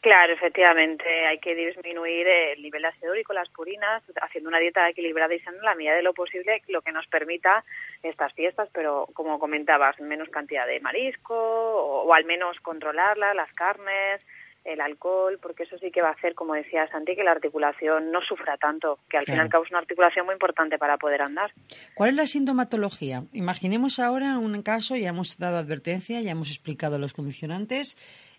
Claro, 0.00 0.34
efectivamente, 0.34 1.04
hay 1.26 1.38
que 1.40 1.56
disminuir 1.56 2.28
el 2.28 2.62
nivel 2.62 2.82
de 2.82 2.88
ácido 2.88 3.10
úrico, 3.10 3.32
las 3.32 3.48
purinas, 3.48 4.04
haciendo 4.22 4.48
una 4.48 4.60
dieta 4.60 4.88
equilibrada 4.88 5.34
y 5.34 5.40
sana 5.40 5.56
en 5.58 5.64
la 5.64 5.74
medida 5.74 5.96
de 5.96 6.02
lo 6.02 6.14
posible, 6.14 6.62
lo 6.68 6.80
que 6.82 6.92
nos 6.92 7.08
permita 7.08 7.64
estas 8.04 8.32
fiestas, 8.34 8.68
pero 8.72 9.08
como 9.14 9.40
comentabas, 9.40 9.98
menos 9.98 10.28
cantidad 10.28 10.64
de 10.64 10.78
marisco 10.78 11.34
o, 11.34 12.02
o 12.04 12.14
al 12.14 12.24
menos 12.24 12.56
controlarla, 12.60 13.34
las 13.34 13.52
carnes, 13.54 14.22
el 14.66 14.80
alcohol, 14.80 15.38
porque 15.40 15.62
eso 15.62 15.78
sí 15.78 15.90
que 15.90 16.02
va 16.02 16.08
a 16.08 16.12
hacer, 16.12 16.34
como 16.34 16.54
decía 16.54 16.88
Santi, 16.90 17.14
que 17.14 17.24
la 17.24 17.30
articulación 17.32 18.10
no 18.10 18.20
sufra 18.20 18.56
tanto, 18.56 18.98
que 19.08 19.16
al 19.16 19.24
fin 19.24 19.34
y 19.34 19.36
Claro. 19.36 19.42
al 19.46 19.50
cabo 19.50 19.64
es 19.64 19.70
una 19.70 19.78
articulación 19.80 20.26
muy 20.26 20.32
importante 20.34 20.78
para 20.78 20.96
poder 20.96 21.22
andar. 21.22 21.52
¿Cuál 21.94 22.10
es 22.10 22.16
la 22.16 22.26
sintomatología? 22.26 23.24
Imaginemos 23.32 23.98
ahora 23.98 24.38
un 24.38 24.60
caso, 24.62 24.96
ya 24.96 25.10
hemos 25.10 25.38
dado 25.38 25.56
advertencia, 25.58 26.20
ya 26.20 26.32
hemos 26.32 26.50
explicado 26.50 26.98
los 26.98 27.12
condicionantes, 27.12 27.96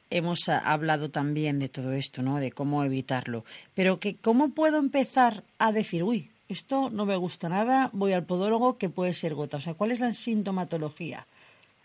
hemos 0.09 0.49
ah, 0.49 0.59
hablado 0.59 1.09
también 1.09 1.59
de 1.59 1.69
todo 1.69 1.91
esto, 1.93 2.21
¿no? 2.21 2.39
De 2.39 2.51
cómo 2.51 2.83
evitarlo. 2.83 3.43
Pero 3.75 3.99
que, 3.99 4.15
¿cómo 4.17 4.49
puedo 4.49 4.77
empezar 4.77 5.43
a 5.59 5.71
decir, 5.71 6.03
uy, 6.03 6.31
esto 6.49 6.89
no 6.89 7.05
me 7.05 7.15
gusta 7.17 7.49
nada, 7.49 7.89
voy 7.93 8.13
al 8.13 8.25
podólogo 8.25 8.77
que 8.77 8.89
puede 8.89 9.13
ser 9.13 9.33
gota? 9.33 9.57
O 9.57 9.61
sea, 9.61 9.73
¿cuál 9.73 9.91
es 9.91 9.99
la 9.99 10.13
sintomatología? 10.13 11.25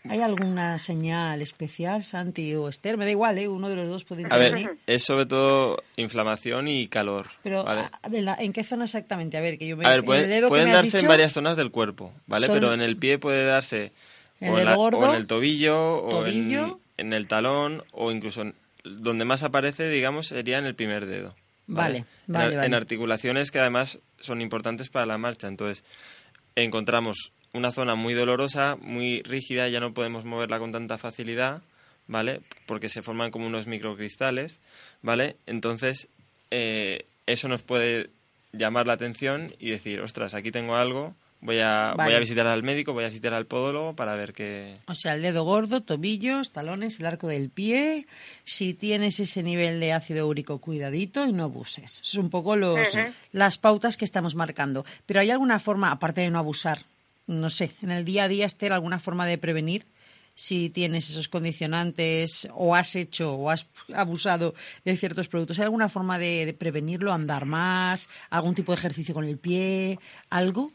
¿Hay 0.09 0.19
alguna 0.21 0.79
señal 0.79 1.41
especial, 1.41 2.03
Santi 2.03 2.53
o 2.55 2.67
Esther? 2.67 2.97
Me 2.97 3.05
da 3.05 3.11
igual, 3.11 3.37
¿eh? 3.37 3.47
Uno 3.47 3.69
de 3.69 3.75
los 3.77 3.87
dos 3.89 4.03
puede 4.03 4.25
A 4.29 4.37
ver, 4.37 4.47
intervenir. 4.49 4.77
es 4.85 5.03
sobre 5.03 5.25
todo 5.25 5.77
inflamación 5.95 6.67
y 6.67 6.87
calor. 6.89 7.27
Pero, 7.41 7.63
¿vale? 7.63 7.81
a- 8.01 8.09
ver, 8.09 8.25
¿en 8.39 8.51
qué 8.51 8.63
zona 8.65 8.83
exactamente? 8.85 9.37
A 9.37 9.41
ver, 9.41 9.57
que 9.57 9.65
yo 9.65 9.77
me... 9.77 9.85
A 9.85 9.89
ver, 9.89 9.99
el 9.99 10.03
puede- 10.05 10.27
dedo 10.27 10.47
que 10.47 10.49
pueden 10.49 10.65
me 10.65 10.71
has 10.71 10.77
darse 10.83 10.97
en 10.97 11.01
dicho- 11.03 11.09
varias 11.09 11.31
zonas 11.33 11.55
del 11.55 11.71
cuerpo, 11.71 12.13
¿vale? 12.27 12.47
Son- 12.47 12.55
Pero 12.55 12.73
en 12.73 12.81
el 12.81 12.97
pie 12.97 13.17
puede 13.17 13.45
darse 13.45 13.93
¿En 14.41 14.51
o, 14.51 14.57
el 14.57 14.63
en 14.63 14.65
dedo 14.65 14.69
la- 14.69 14.75
gordo? 14.75 14.99
o 14.99 15.05
en 15.09 15.15
el 15.15 15.25
tobillo, 15.27 15.95
o 15.97 16.25
en, 16.25 16.33
¿Tobillo? 16.33 16.79
en 16.97 17.13
el 17.13 17.27
talón, 17.27 17.83
o 17.93 18.11
incluso 18.11 18.41
en- 18.41 18.55
donde 18.83 19.23
más 19.23 19.41
aparece, 19.43 19.87
digamos, 19.87 20.27
sería 20.27 20.57
en 20.57 20.65
el 20.65 20.75
primer 20.75 21.05
dedo. 21.05 21.33
Vale, 21.65 21.99
En 21.99 22.05
vale, 22.27 22.55
vale. 22.57 22.67
En 22.67 22.73
articulaciones 22.73 23.51
que 23.51 23.59
además 23.59 23.99
son 24.19 24.41
importantes 24.41 24.89
para 24.89 25.05
la 25.05 25.17
marcha. 25.17 25.47
Entonces, 25.47 25.85
encontramos 26.57 27.31
una 27.53 27.71
zona 27.71 27.95
muy 27.95 28.13
dolorosa, 28.13 28.75
muy 28.81 29.21
rígida, 29.21 29.69
ya 29.69 29.79
no 29.79 29.93
podemos 29.93 30.25
moverla 30.25 30.59
con 30.59 30.71
tanta 30.71 30.97
facilidad, 30.97 31.61
¿vale? 32.07 32.41
Porque 32.65 32.89
se 32.89 33.01
forman 33.01 33.31
como 33.31 33.45
unos 33.47 33.67
microcristales, 33.67 34.59
¿vale? 35.01 35.37
Entonces, 35.45 36.09
eh, 36.51 37.05
eso 37.25 37.47
nos 37.47 37.63
puede 37.63 38.09
llamar 38.51 38.87
la 38.87 38.93
atención 38.93 39.53
y 39.59 39.69
decir, 39.69 40.01
ostras, 40.01 40.33
aquí 40.33 40.51
tengo 40.51 40.75
algo, 40.75 41.15
voy 41.41 41.59
a, 41.59 41.93
Vale. 41.95 42.09
voy 42.09 42.15
a 42.15 42.19
visitar 42.19 42.47
al 42.47 42.63
médico, 42.63 42.93
voy 42.93 43.03
a 43.03 43.09
visitar 43.09 43.33
al 43.33 43.45
podólogo 43.45 43.95
para 43.95 44.15
ver 44.15 44.33
qué... 44.33 44.73
O 44.87 44.95
sea, 44.95 45.13
el 45.13 45.21
dedo 45.21 45.43
gordo, 45.43 45.81
tobillos, 45.81 46.51
talones, 46.51 46.99
el 46.99 47.05
arco 47.05 47.27
del 47.27 47.49
pie. 47.49 48.07
Si 48.45 48.73
tienes 48.73 49.19
ese 49.19 49.43
nivel 49.43 49.79
de 49.79 49.93
ácido 49.93 50.27
úrico, 50.27 50.59
cuidadito 50.59 51.25
y 51.25 51.33
no 51.33 51.43
abuses. 51.43 52.01
Es 52.03 52.15
un 52.15 52.29
poco 52.29 52.55
los, 52.55 52.97
las 53.31 53.57
pautas 53.57 53.97
que 53.97 54.05
estamos 54.05 54.35
marcando. 54.35 54.85
Pero 55.05 55.19
¿hay 55.19 55.31
alguna 55.31 55.59
forma, 55.59 55.91
aparte 55.91 56.21
de 56.21 56.29
no 56.29 56.39
abusar, 56.39 56.79
no 57.27 57.49
sé, 57.49 57.75
en 57.81 57.91
el 57.91 58.05
día 58.05 58.25
a 58.25 58.27
día, 58.27 58.45
Esther, 58.45 58.73
alguna 58.73 58.99
forma 58.99 59.25
de 59.25 59.37
prevenir 59.37 59.85
si 60.35 60.69
tienes 60.69 61.09
esos 61.09 61.27
condicionantes 61.27 62.47
o 62.53 62.75
has 62.75 62.95
hecho 62.95 63.33
o 63.35 63.49
has 63.49 63.67
abusado 63.93 64.53
de 64.83 64.97
ciertos 64.97 65.27
productos? 65.27 65.59
¿Hay 65.59 65.65
alguna 65.65 65.89
forma 65.89 66.17
de, 66.17 66.45
de 66.45 66.53
prevenirlo, 66.53 67.13
andar 67.13 67.45
más, 67.45 68.09
algún 68.29 68.55
tipo 68.55 68.71
de 68.71 68.77
ejercicio 68.77 69.13
con 69.13 69.25
el 69.25 69.37
pie, 69.37 69.99
algo? 70.29 70.71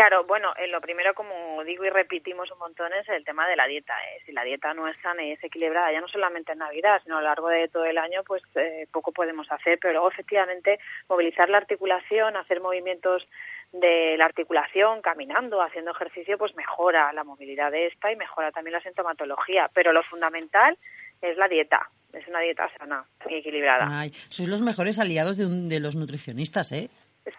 Claro, 0.00 0.24
bueno, 0.24 0.54
eh, 0.56 0.66
lo 0.66 0.80
primero, 0.80 1.12
como 1.12 1.62
digo 1.62 1.84
y 1.84 1.90
repetimos 1.90 2.50
un 2.50 2.58
montón, 2.58 2.90
es 2.94 3.06
el 3.10 3.22
tema 3.22 3.46
de 3.46 3.54
la 3.54 3.66
dieta. 3.66 3.92
eh. 3.92 4.22
Si 4.24 4.32
la 4.32 4.44
dieta 4.44 4.72
no 4.72 4.88
es 4.88 4.96
sana 5.02 5.22
y 5.22 5.32
es 5.32 5.44
equilibrada, 5.44 5.92
ya 5.92 6.00
no 6.00 6.08
solamente 6.08 6.52
en 6.52 6.58
Navidad, 6.60 7.02
sino 7.04 7.18
a 7.18 7.20
lo 7.20 7.26
largo 7.26 7.48
de 7.48 7.68
todo 7.68 7.84
el 7.84 7.98
año, 7.98 8.22
pues 8.24 8.42
eh, 8.54 8.86
poco 8.90 9.12
podemos 9.12 9.46
hacer. 9.52 9.78
Pero 9.78 9.92
luego, 9.92 10.10
efectivamente, 10.10 10.78
movilizar 11.06 11.50
la 11.50 11.58
articulación, 11.58 12.34
hacer 12.38 12.62
movimientos 12.62 13.28
de 13.72 14.16
la 14.16 14.24
articulación, 14.24 15.02
caminando, 15.02 15.60
haciendo 15.60 15.90
ejercicio, 15.90 16.38
pues 16.38 16.54
mejora 16.56 17.12
la 17.12 17.22
movilidad 17.22 17.70
de 17.70 17.88
esta 17.88 18.10
y 18.10 18.16
mejora 18.16 18.52
también 18.52 18.72
la 18.72 18.80
sintomatología. 18.82 19.68
Pero 19.74 19.92
lo 19.92 20.02
fundamental 20.04 20.78
es 21.20 21.36
la 21.36 21.46
dieta. 21.46 21.90
Es 22.14 22.26
una 22.26 22.40
dieta 22.40 22.70
sana 22.78 23.04
y 23.28 23.34
equilibrada. 23.34 23.84
Sois 24.30 24.48
los 24.48 24.62
mejores 24.62 24.98
aliados 24.98 25.36
de, 25.36 25.44
un- 25.44 25.68
de 25.68 25.78
los 25.78 25.94
nutricionistas, 25.94 26.72
¿eh? 26.72 26.88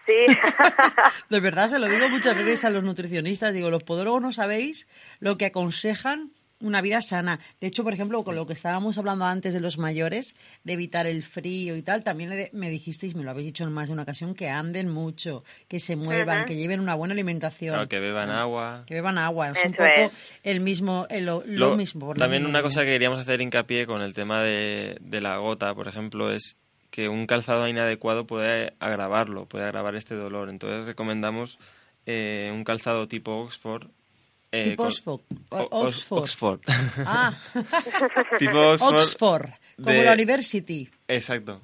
Sí. 0.06 0.12
De 1.30 1.40
verdad, 1.40 1.68
se 1.68 1.78
lo 1.78 1.86
digo 1.88 2.08
muchas 2.08 2.34
veces 2.36 2.64
a 2.64 2.70
los 2.70 2.82
nutricionistas. 2.82 3.52
Digo, 3.52 3.70
los 3.70 3.82
podólogos 3.84 4.22
no 4.22 4.32
sabéis 4.32 4.88
lo 5.20 5.36
que 5.36 5.46
aconsejan 5.46 6.32
una 6.60 6.80
vida 6.80 7.02
sana. 7.02 7.40
De 7.60 7.66
hecho, 7.66 7.82
por 7.82 7.92
ejemplo, 7.92 8.22
con 8.22 8.36
lo 8.36 8.46
que 8.46 8.52
estábamos 8.52 8.96
hablando 8.96 9.24
antes 9.24 9.52
de 9.52 9.58
los 9.58 9.78
mayores, 9.78 10.36
de 10.62 10.74
evitar 10.74 11.08
el 11.08 11.24
frío 11.24 11.74
y 11.74 11.82
tal, 11.82 12.04
también 12.04 12.30
le- 12.30 12.50
me 12.52 12.70
dijisteis, 12.70 13.16
me 13.16 13.24
lo 13.24 13.32
habéis 13.32 13.46
dicho 13.46 13.64
en 13.64 13.72
más 13.72 13.88
de 13.88 13.94
una 13.94 14.02
ocasión, 14.04 14.32
que 14.36 14.48
anden 14.48 14.88
mucho, 14.88 15.42
que 15.66 15.80
se 15.80 15.96
muevan, 15.96 16.44
que 16.44 16.54
lleven 16.54 16.78
una 16.78 16.94
buena 16.94 17.14
alimentación. 17.14 17.74
Claro, 17.74 17.88
que 17.88 17.98
beban 17.98 18.30
agua. 18.30 18.84
Que 18.86 18.94
beban 18.94 19.18
agua. 19.18 19.50
Es 19.50 19.64
un 19.64 19.72
poco 19.72 19.84
es. 19.88 20.12
el 20.44 20.60
mismo, 20.60 21.08
el- 21.10 21.26
lo, 21.26 21.42
lo 21.44 21.70
Lo- 21.70 21.76
mismo. 21.76 22.06
por 22.06 22.16
también 22.18 22.46
una 22.46 22.62
cosa 22.62 22.82
que 22.82 22.90
queríamos 22.92 23.18
hacer 23.18 23.40
hincapié 23.40 23.84
con 23.84 24.00
el 24.00 24.14
tema 24.14 24.40
de, 24.42 24.96
de 25.00 25.20
la 25.20 25.38
gota, 25.38 25.74
por 25.74 25.88
ejemplo, 25.88 26.30
es 26.32 26.56
que 26.92 27.08
un 27.08 27.26
calzado 27.26 27.66
inadecuado 27.66 28.24
puede 28.26 28.74
agravarlo, 28.78 29.46
puede 29.46 29.64
agravar 29.64 29.96
este 29.96 30.14
dolor. 30.14 30.48
Entonces 30.50 30.86
recomendamos 30.86 31.58
eh, 32.06 32.52
un 32.54 32.62
calzado 32.62 33.08
tipo 33.08 33.32
Oxford. 33.42 33.88
eh, 34.52 34.70
Tipo 34.70 34.84
Oxford. 34.84 35.20
O- 35.48 35.68
Oxford. 35.70 36.18
Oxford. 36.22 36.60
Ah, 37.04 37.32
tipo 38.38 38.58
Oxford. 38.72 38.94
Oxford, 38.96 39.50
como 39.82 40.02
la 40.02 40.12
University. 40.12 40.88
Exacto. 41.08 41.60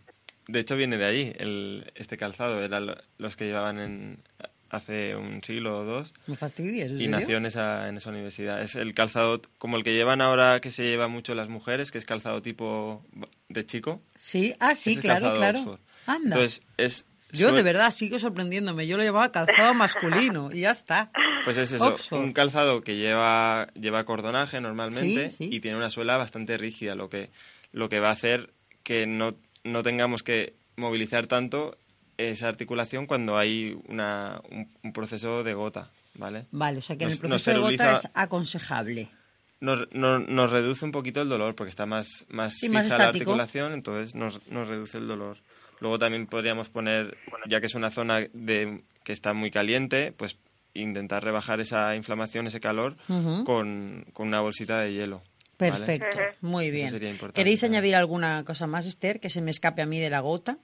De 0.46 0.60
hecho, 0.60 0.76
viene 0.76 0.96
de 0.96 1.04
allí 1.04 1.32
el, 1.38 1.92
este 1.94 2.16
calzado. 2.16 2.64
Eran 2.64 2.86
lo- 2.86 2.96
los 3.18 3.36
que 3.36 3.44
llevaban 3.44 3.78
en, 3.78 4.22
hace 4.70 5.14
un 5.14 5.42
siglo 5.44 5.78
o 5.80 5.84
dos. 5.84 6.14
Me 6.26 6.36
fastidias, 6.36 6.90
¿en 6.90 7.00
Y 7.02 7.06
nació 7.08 7.36
en 7.36 7.44
esa, 7.44 7.88
en 7.90 7.98
esa 7.98 8.08
universidad. 8.08 8.62
Es 8.62 8.74
el 8.76 8.94
calzado 8.94 9.42
como 9.58 9.76
el 9.76 9.84
que 9.84 9.92
llevan 9.92 10.22
ahora, 10.22 10.60
que 10.62 10.70
se 10.70 10.84
lleva 10.84 11.06
mucho 11.06 11.34
las 11.34 11.50
mujeres, 11.50 11.90
que 11.90 11.98
es 11.98 12.06
calzado 12.06 12.40
tipo 12.40 13.04
de 13.48 13.66
chico. 13.66 14.02
Sí, 14.16 14.54
ah, 14.60 14.74
sí, 14.74 14.92
es 14.94 15.00
claro, 15.00 15.34
claro. 15.34 15.78
Anda. 16.06 16.36
Entonces, 16.36 16.62
es... 16.76 17.06
Yo 17.30 17.52
de 17.52 17.62
verdad 17.62 17.90
sigo 17.94 18.18
sorprendiéndome. 18.18 18.86
Yo 18.86 18.96
lo 18.96 19.04
llamaba 19.04 19.30
calzado 19.30 19.74
masculino 19.74 20.50
y 20.50 20.60
ya 20.60 20.70
está. 20.70 21.10
Pues 21.44 21.58
es 21.58 21.72
eso, 21.72 21.86
Oxford. 21.86 22.20
un 22.20 22.32
calzado 22.32 22.80
que 22.80 22.96
lleva, 22.96 23.68
lleva 23.74 24.04
cordonaje 24.04 24.62
normalmente 24.62 25.28
Sí, 25.28 25.36
sí. 25.36 25.48
y 25.52 25.60
tiene 25.60 25.76
una 25.76 25.90
suela 25.90 26.16
bastante 26.16 26.56
rígida, 26.56 26.94
lo 26.94 27.10
que, 27.10 27.30
lo 27.72 27.90
que 27.90 28.00
va 28.00 28.08
a 28.08 28.12
hacer 28.12 28.54
que 28.82 29.06
no, 29.06 29.34
no 29.62 29.82
tengamos 29.82 30.22
que 30.22 30.54
movilizar 30.76 31.26
tanto 31.26 31.76
esa 32.16 32.48
articulación 32.48 33.06
cuando 33.06 33.36
hay 33.36 33.78
una, 33.88 34.40
un, 34.50 34.72
un 34.82 34.92
proceso 34.94 35.44
de 35.44 35.52
gota, 35.52 35.90
¿vale? 36.14 36.46
Vale, 36.50 36.78
o 36.78 36.82
sea 36.82 36.96
que 36.96 37.04
en 37.04 37.10
el 37.10 37.18
proceso 37.18 37.50
de 37.50 37.58
gota 37.58 37.92
es 37.92 38.08
aconsejable. 38.14 39.10
Nos, 39.60 39.92
nos, 39.92 40.28
nos 40.28 40.50
reduce 40.50 40.84
un 40.84 40.92
poquito 40.92 41.20
el 41.20 41.28
dolor 41.28 41.54
porque 41.54 41.70
está 41.70 41.84
más, 41.86 42.06
más 42.28 42.54
Sí, 42.54 42.68
fija 42.68 42.82
más 42.82 42.98
la 42.98 43.06
articulación, 43.06 43.72
entonces 43.72 44.14
nos, 44.14 44.46
nos 44.48 44.68
reduce 44.68 44.98
el 44.98 45.08
dolor. 45.08 45.38
Luego 45.80 45.98
también 45.98 46.26
podríamos 46.26 46.68
poner, 46.68 47.16
ya 47.48 47.60
que 47.60 47.66
es 47.66 47.74
una 47.74 47.90
zona 47.90 48.20
de, 48.32 48.82
que 49.04 49.12
está 49.12 49.32
muy 49.32 49.50
caliente, 49.50 50.12
pues 50.12 50.38
intentar 50.74 51.24
rebajar 51.24 51.60
esa 51.60 51.94
inflamación, 51.96 52.46
ese 52.46 52.60
calor, 52.60 52.96
con, 53.44 54.04
con 54.12 54.28
una 54.28 54.40
bolsita 54.40 54.80
de 54.80 54.92
hielo. 54.92 55.22
¿vale? 55.58 55.72
Perfecto, 55.72 56.18
muy 56.40 56.66
Eso 56.66 56.74
bien. 56.74 56.90
sería 56.90 57.10
importante 57.10 57.40
¿Queréis 57.40 57.64
añadir 57.64 57.96
alguna 57.96 58.44
cosa 58.44 58.66
más, 58.66 58.86
Esther, 58.86 59.18
que 59.18 59.30
se 59.30 59.40
me 59.40 59.50
escape 59.50 59.82
a 59.82 59.86
mí 59.86 59.98
de 59.98 60.10
la 60.10 60.20
gota? 60.20 60.58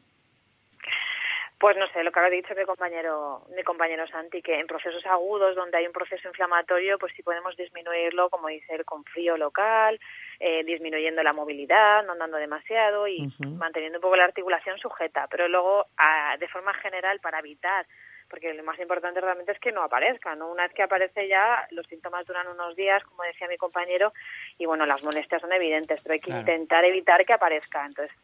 Pues 1.59 1.77
no 1.77 1.87
sé, 1.89 2.03
lo 2.03 2.11
que 2.13 2.21
ha 2.21 2.29
dicho 2.29 2.55
mi 2.55 2.65
compañero, 2.65 3.43
mi 3.57 3.63
compañero 3.63 4.07
Santi, 4.09 4.43
que 4.43 4.59
en 4.59 4.67
procesos 4.67 5.07
agudos 5.07 5.55
donde 5.55 5.79
hay 5.79 5.87
un 5.87 5.93
proceso 5.93 6.29
inflamatorio, 6.29 6.99
pues 6.99 7.13
sí 7.17 7.23
podemos 7.23 7.57
disminuirlo, 7.57 8.29
como 8.29 8.49
dice 8.49 8.75
él, 8.75 8.85
con 8.85 9.05
frío 9.05 9.37
local, 9.37 9.99
eh, 10.41 10.65
disminuyendo 10.65 11.23
la 11.23 11.33
movilidad, 11.33 12.05
no 12.05 12.13
andando 12.13 12.37
demasiado 12.39 13.07
y 13.09 13.29
manteniendo 13.57 13.99
un 13.99 14.03
poco 14.03 14.17
la 14.17 14.25
articulación 14.25 14.79
sujeta. 14.79 15.27
Pero 15.31 15.49
luego, 15.49 15.87
ah, 15.97 16.37
de 16.39 16.49
forma 16.49 16.75
general, 16.75 17.21
para 17.21 17.39
evitar, 17.39 17.87
porque 18.29 18.53
lo 18.53 18.65
más 18.65 18.79
importante 18.81 19.21
realmente 19.21 19.53
es 19.53 19.61
que 19.61 19.71
no 19.73 19.83
aparezca, 19.83 20.35
¿no? 20.35 20.51
Una 20.51 20.65
vez 20.65 20.75
que 20.75 20.83
aparece 20.83 21.29
ya, 21.29 21.67
los 21.71 21.87
síntomas 21.87 22.27
duran 22.27 22.49
unos 22.49 22.75
días, 22.75 23.03
como 23.05 23.23
decía 23.23 23.47
mi 23.49 23.57
compañero, 23.57 24.13
y 24.59 24.67
bueno, 24.67 24.85
las 24.87 25.05
molestias 25.05 25.41
son 25.41 25.53
evidentes, 25.53 26.01
pero 26.03 26.15
hay 26.15 26.21
que 26.21 26.27
Claro. 26.27 26.41
intentar 26.41 26.85
evitar 26.85 27.25
que 27.25 27.33
aparezca. 27.33 27.87
Entonces, 27.87 28.15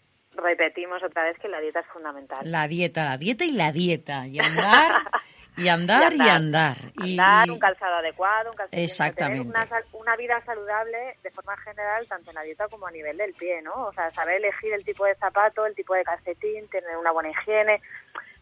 repetimos 0.40 1.02
otra 1.02 1.24
vez 1.24 1.38
que 1.38 1.48
la 1.48 1.60
dieta 1.60 1.80
es 1.80 1.86
fundamental. 1.86 2.38
La 2.50 2.66
dieta, 2.66 3.04
la 3.04 3.16
dieta 3.16 3.44
y 3.44 3.52
la 3.52 3.72
dieta. 3.72 4.26
Y 4.26 4.38
andar, 4.38 5.02
y 5.56 5.68
andar, 5.68 6.12
y 6.16 6.20
andar. 6.28 6.76
Y, 7.04 7.10
Andar, 7.18 7.48
y- 7.48 7.50
un 7.50 7.58
calzado 7.58 7.96
adecuado, 7.96 8.50
un 8.50 8.56
calcetín. 8.56 8.84
Exactamente. 8.84 9.50
Tener 9.52 9.68
una, 9.70 9.82
una 10.00 10.16
vida 10.16 10.42
saludable 10.44 11.16
de 11.22 11.30
forma 11.30 11.56
general, 11.58 12.06
tanto 12.08 12.30
en 12.30 12.34
la 12.36 12.42
dieta 12.42 12.68
como 12.68 12.86
a 12.86 12.90
nivel 12.90 13.16
del 13.16 13.32
pie, 13.34 13.62
¿no? 13.62 13.72
O 13.74 13.92
sea, 13.92 14.10
saber 14.12 14.36
elegir 14.36 14.72
el 14.72 14.84
tipo 14.84 15.04
de 15.04 15.14
zapato, 15.16 15.66
el 15.66 15.74
tipo 15.74 15.94
de 15.94 16.04
calcetín, 16.04 16.68
tener 16.68 16.96
una 16.96 17.12
buena 17.12 17.30
higiene, 17.30 17.80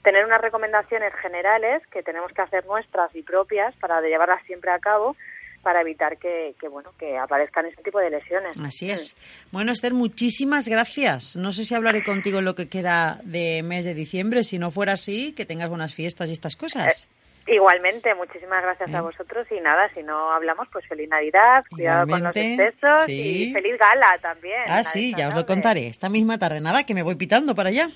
tener 0.02 0.24
unas 0.24 0.40
recomendaciones 0.40 1.12
generales 1.16 1.82
que 1.88 2.02
tenemos 2.02 2.32
que 2.32 2.42
hacer 2.42 2.64
nuestras 2.66 3.14
y 3.14 3.22
propias 3.22 3.74
para 3.76 4.00
llevarlas 4.00 4.42
siempre 4.46 4.70
a 4.70 4.78
cabo 4.78 5.16
para 5.62 5.81
evitar 5.81 6.18
que, 6.18 6.55
que 6.61 6.68
bueno 6.68 6.92
que 6.99 7.18
aparezcan 7.18 7.66
ese 7.66 7.83
tipo 7.83 7.99
de 7.99 8.11
lesiones. 8.11 8.53
Así 8.62 8.90
es. 8.90 9.16
Bueno, 9.51 9.73
Esther, 9.73 9.94
muchísimas 9.94 10.68
gracias. 10.68 11.37
No 11.37 11.53
sé 11.53 11.64
si 11.64 11.75
hablaré 11.75 12.03
contigo 12.05 12.38
en 12.38 12.44
lo 12.44 12.55
que 12.55 12.68
queda 12.68 13.21
de 13.25 13.62
mes 13.62 13.85
de 13.85 13.94
diciembre. 13.94 14.44
Si 14.44 14.59
no 14.59 14.71
fuera 14.71 14.92
así, 14.94 15.33
que 15.35 15.44
tengas 15.44 15.68
buenas 15.68 15.94
fiestas 15.94 16.31
y 16.31 16.33
estas 16.33 16.57
cosas. 16.57 17.09
Igualmente, 17.47 18.14
muchísimas 18.14 18.62
gracias 18.62 18.92
a 18.92 19.01
vosotros 19.01 19.47
y 19.51 19.59
nada, 19.61 19.88
si 19.94 20.03
no 20.03 20.33
hablamos, 20.33 20.68
pues 20.71 20.87
feliz 20.87 21.09
Navidad, 21.09 21.62
cuidado 21.71 22.07
con 22.07 22.23
los 22.23 22.37
excesos 22.37 23.07
sí. 23.07 23.49
y 23.49 23.53
feliz 23.55 23.79
gala 23.79 24.18
también. 24.21 24.61
ah, 24.66 24.85
sí, 24.85 25.14
ya 25.16 25.29
os 25.29 25.35
lo 25.35 25.47
contaré. 25.47 25.87
Esta 25.87 26.11
misma 26.11 26.38
tarde. 26.38 26.61
Nada, 26.61 26.85
que 26.85 26.92
me 26.92 27.03
voy 27.03 27.14
pitando 27.14 27.55
para 27.55 27.71
allá. 27.71 27.88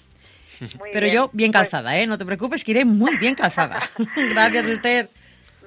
Muy 0.78 0.90
Pero 0.92 1.06
yo 1.06 1.30
bien 1.32 1.52
Pues, 1.52 1.62
calzada, 1.62 1.98
¿eh? 1.98 2.06
No 2.06 2.16
te 2.16 2.24
preocupes, 2.24 2.64
que 2.64 2.70
iré 2.70 2.84
muy 2.84 3.16
bien 3.16 3.34
calzada. 3.34 3.80
gracias, 4.16 4.68
Esther. 4.68 5.10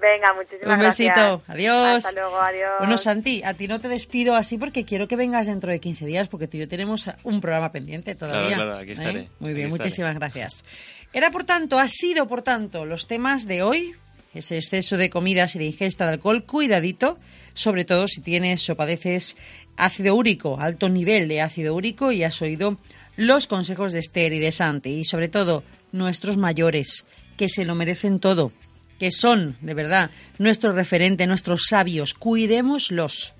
Venga, 0.01 0.33
muchísimas 0.33 0.73
Un 0.75 0.79
gracias. 0.81 1.09
besito. 1.15 1.41
Adiós. 1.47 2.05
Hasta 2.05 2.11
luego, 2.11 2.39
adiós. 2.39 2.71
Bueno, 2.79 2.97
Santi, 2.97 3.43
a 3.43 3.53
ti 3.53 3.67
no 3.67 3.79
te 3.79 3.87
despido 3.87 4.35
así 4.35 4.57
porque 4.57 4.85
quiero 4.85 5.07
que 5.07 5.15
vengas 5.15 5.47
dentro 5.47 5.71
de 5.71 5.79
15 5.79 6.05
días 6.05 6.27
porque 6.27 6.47
tú 6.47 6.57
y 6.57 6.61
yo 6.61 6.67
tenemos 6.67 7.09
un 7.23 7.41
programa 7.41 7.71
pendiente 7.71 8.15
todavía. 8.15 8.55
claro, 8.55 8.77
aquí 8.77 8.91
estaré, 8.91 9.19
¿Eh? 9.19 9.29
Muy 9.39 9.49
aquí 9.51 9.55
bien, 9.55 9.67
estaré. 9.67 9.67
muchísimas 9.69 10.15
gracias. 10.15 10.65
Era, 11.13 11.31
por 11.31 11.43
tanto, 11.43 11.79
ha 11.79 11.87
sido, 11.87 12.27
por 12.27 12.41
tanto, 12.41 12.85
los 12.85 13.07
temas 13.07 13.47
de 13.47 13.63
hoy, 13.63 13.95
ese 14.33 14.57
exceso 14.57 14.97
de 14.97 15.09
comidas 15.09 15.55
y 15.55 15.59
de 15.59 15.65
ingesta 15.65 16.05
de 16.05 16.13
alcohol, 16.13 16.43
cuidadito, 16.45 17.17
sobre 17.53 17.85
todo 17.85 18.07
si 18.07 18.21
tienes 18.21 18.69
o 18.69 18.75
padeces 18.75 19.37
ácido 19.77 20.15
úrico, 20.15 20.59
alto 20.59 20.89
nivel 20.89 21.27
de 21.27 21.41
ácido 21.41 21.73
úrico 21.73 22.11
y 22.11 22.23
has 22.23 22.41
oído 22.41 22.77
los 23.15 23.47
consejos 23.47 23.93
de 23.93 23.99
Esther 23.99 24.33
y 24.33 24.39
de 24.39 24.51
Santi 24.51 24.89
y 24.89 25.03
sobre 25.05 25.29
todo 25.29 25.63
nuestros 25.93 26.35
mayores, 26.35 27.05
que 27.37 27.47
se 27.47 27.63
lo 27.63 27.75
merecen 27.75 28.19
todo 28.19 28.51
que 28.99 29.11
son, 29.11 29.57
de 29.61 29.73
verdad, 29.73 30.11
nuestro 30.37 30.71
referente, 30.71 31.27
nuestros 31.27 31.67
sabios, 31.67 32.13
cuidémoslos. 32.13 33.33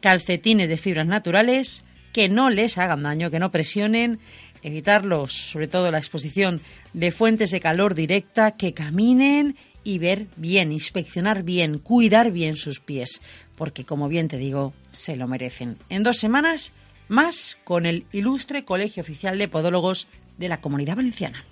Calcetines 0.00 0.68
de 0.68 0.76
fibras 0.76 1.06
naturales, 1.06 1.84
que 2.12 2.28
no 2.28 2.50
les 2.50 2.78
hagan 2.78 3.02
daño, 3.02 3.30
que 3.30 3.40
no 3.40 3.50
presionen, 3.50 4.20
evitarlos, 4.62 5.32
sobre 5.32 5.68
todo 5.68 5.90
la 5.90 5.98
exposición 5.98 6.60
de 6.92 7.10
fuentes 7.10 7.50
de 7.50 7.60
calor 7.60 7.94
directa, 7.94 8.52
que 8.52 8.74
caminen 8.74 9.56
y 9.84 9.98
ver 9.98 10.26
bien, 10.36 10.72
inspeccionar 10.72 11.42
bien, 11.42 11.78
cuidar 11.78 12.30
bien 12.30 12.56
sus 12.56 12.80
pies, 12.80 13.22
porque 13.56 13.84
como 13.84 14.08
bien 14.08 14.28
te 14.28 14.36
digo, 14.36 14.74
se 14.90 15.16
lo 15.16 15.26
merecen. 15.26 15.78
En 15.88 16.02
dos 16.02 16.18
semanas, 16.18 16.72
más 17.08 17.58
con 17.64 17.86
el 17.86 18.04
ilustre 18.12 18.64
Colegio 18.64 19.02
Oficial 19.02 19.38
de 19.38 19.48
Podólogos 19.48 20.08
de 20.36 20.48
la 20.48 20.60
Comunidad 20.60 20.96
Valenciana. 20.96 21.44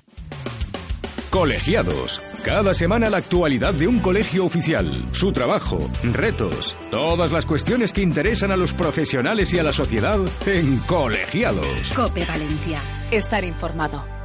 Colegiados. 1.36 2.22
Cada 2.46 2.72
semana 2.72 3.10
la 3.10 3.18
actualidad 3.18 3.74
de 3.74 3.86
un 3.86 3.98
colegio 3.98 4.46
oficial, 4.46 4.90
su 5.12 5.32
trabajo, 5.32 5.78
retos, 6.02 6.74
todas 6.90 7.30
las 7.30 7.44
cuestiones 7.44 7.92
que 7.92 8.00
interesan 8.00 8.52
a 8.52 8.56
los 8.56 8.72
profesionales 8.72 9.52
y 9.52 9.58
a 9.58 9.62
la 9.62 9.74
sociedad 9.74 10.18
en 10.46 10.78
Colegiados. 10.78 11.92
Cope 11.94 12.24
Valencia. 12.24 12.80
Estar 13.10 13.44
informado. 13.44 14.15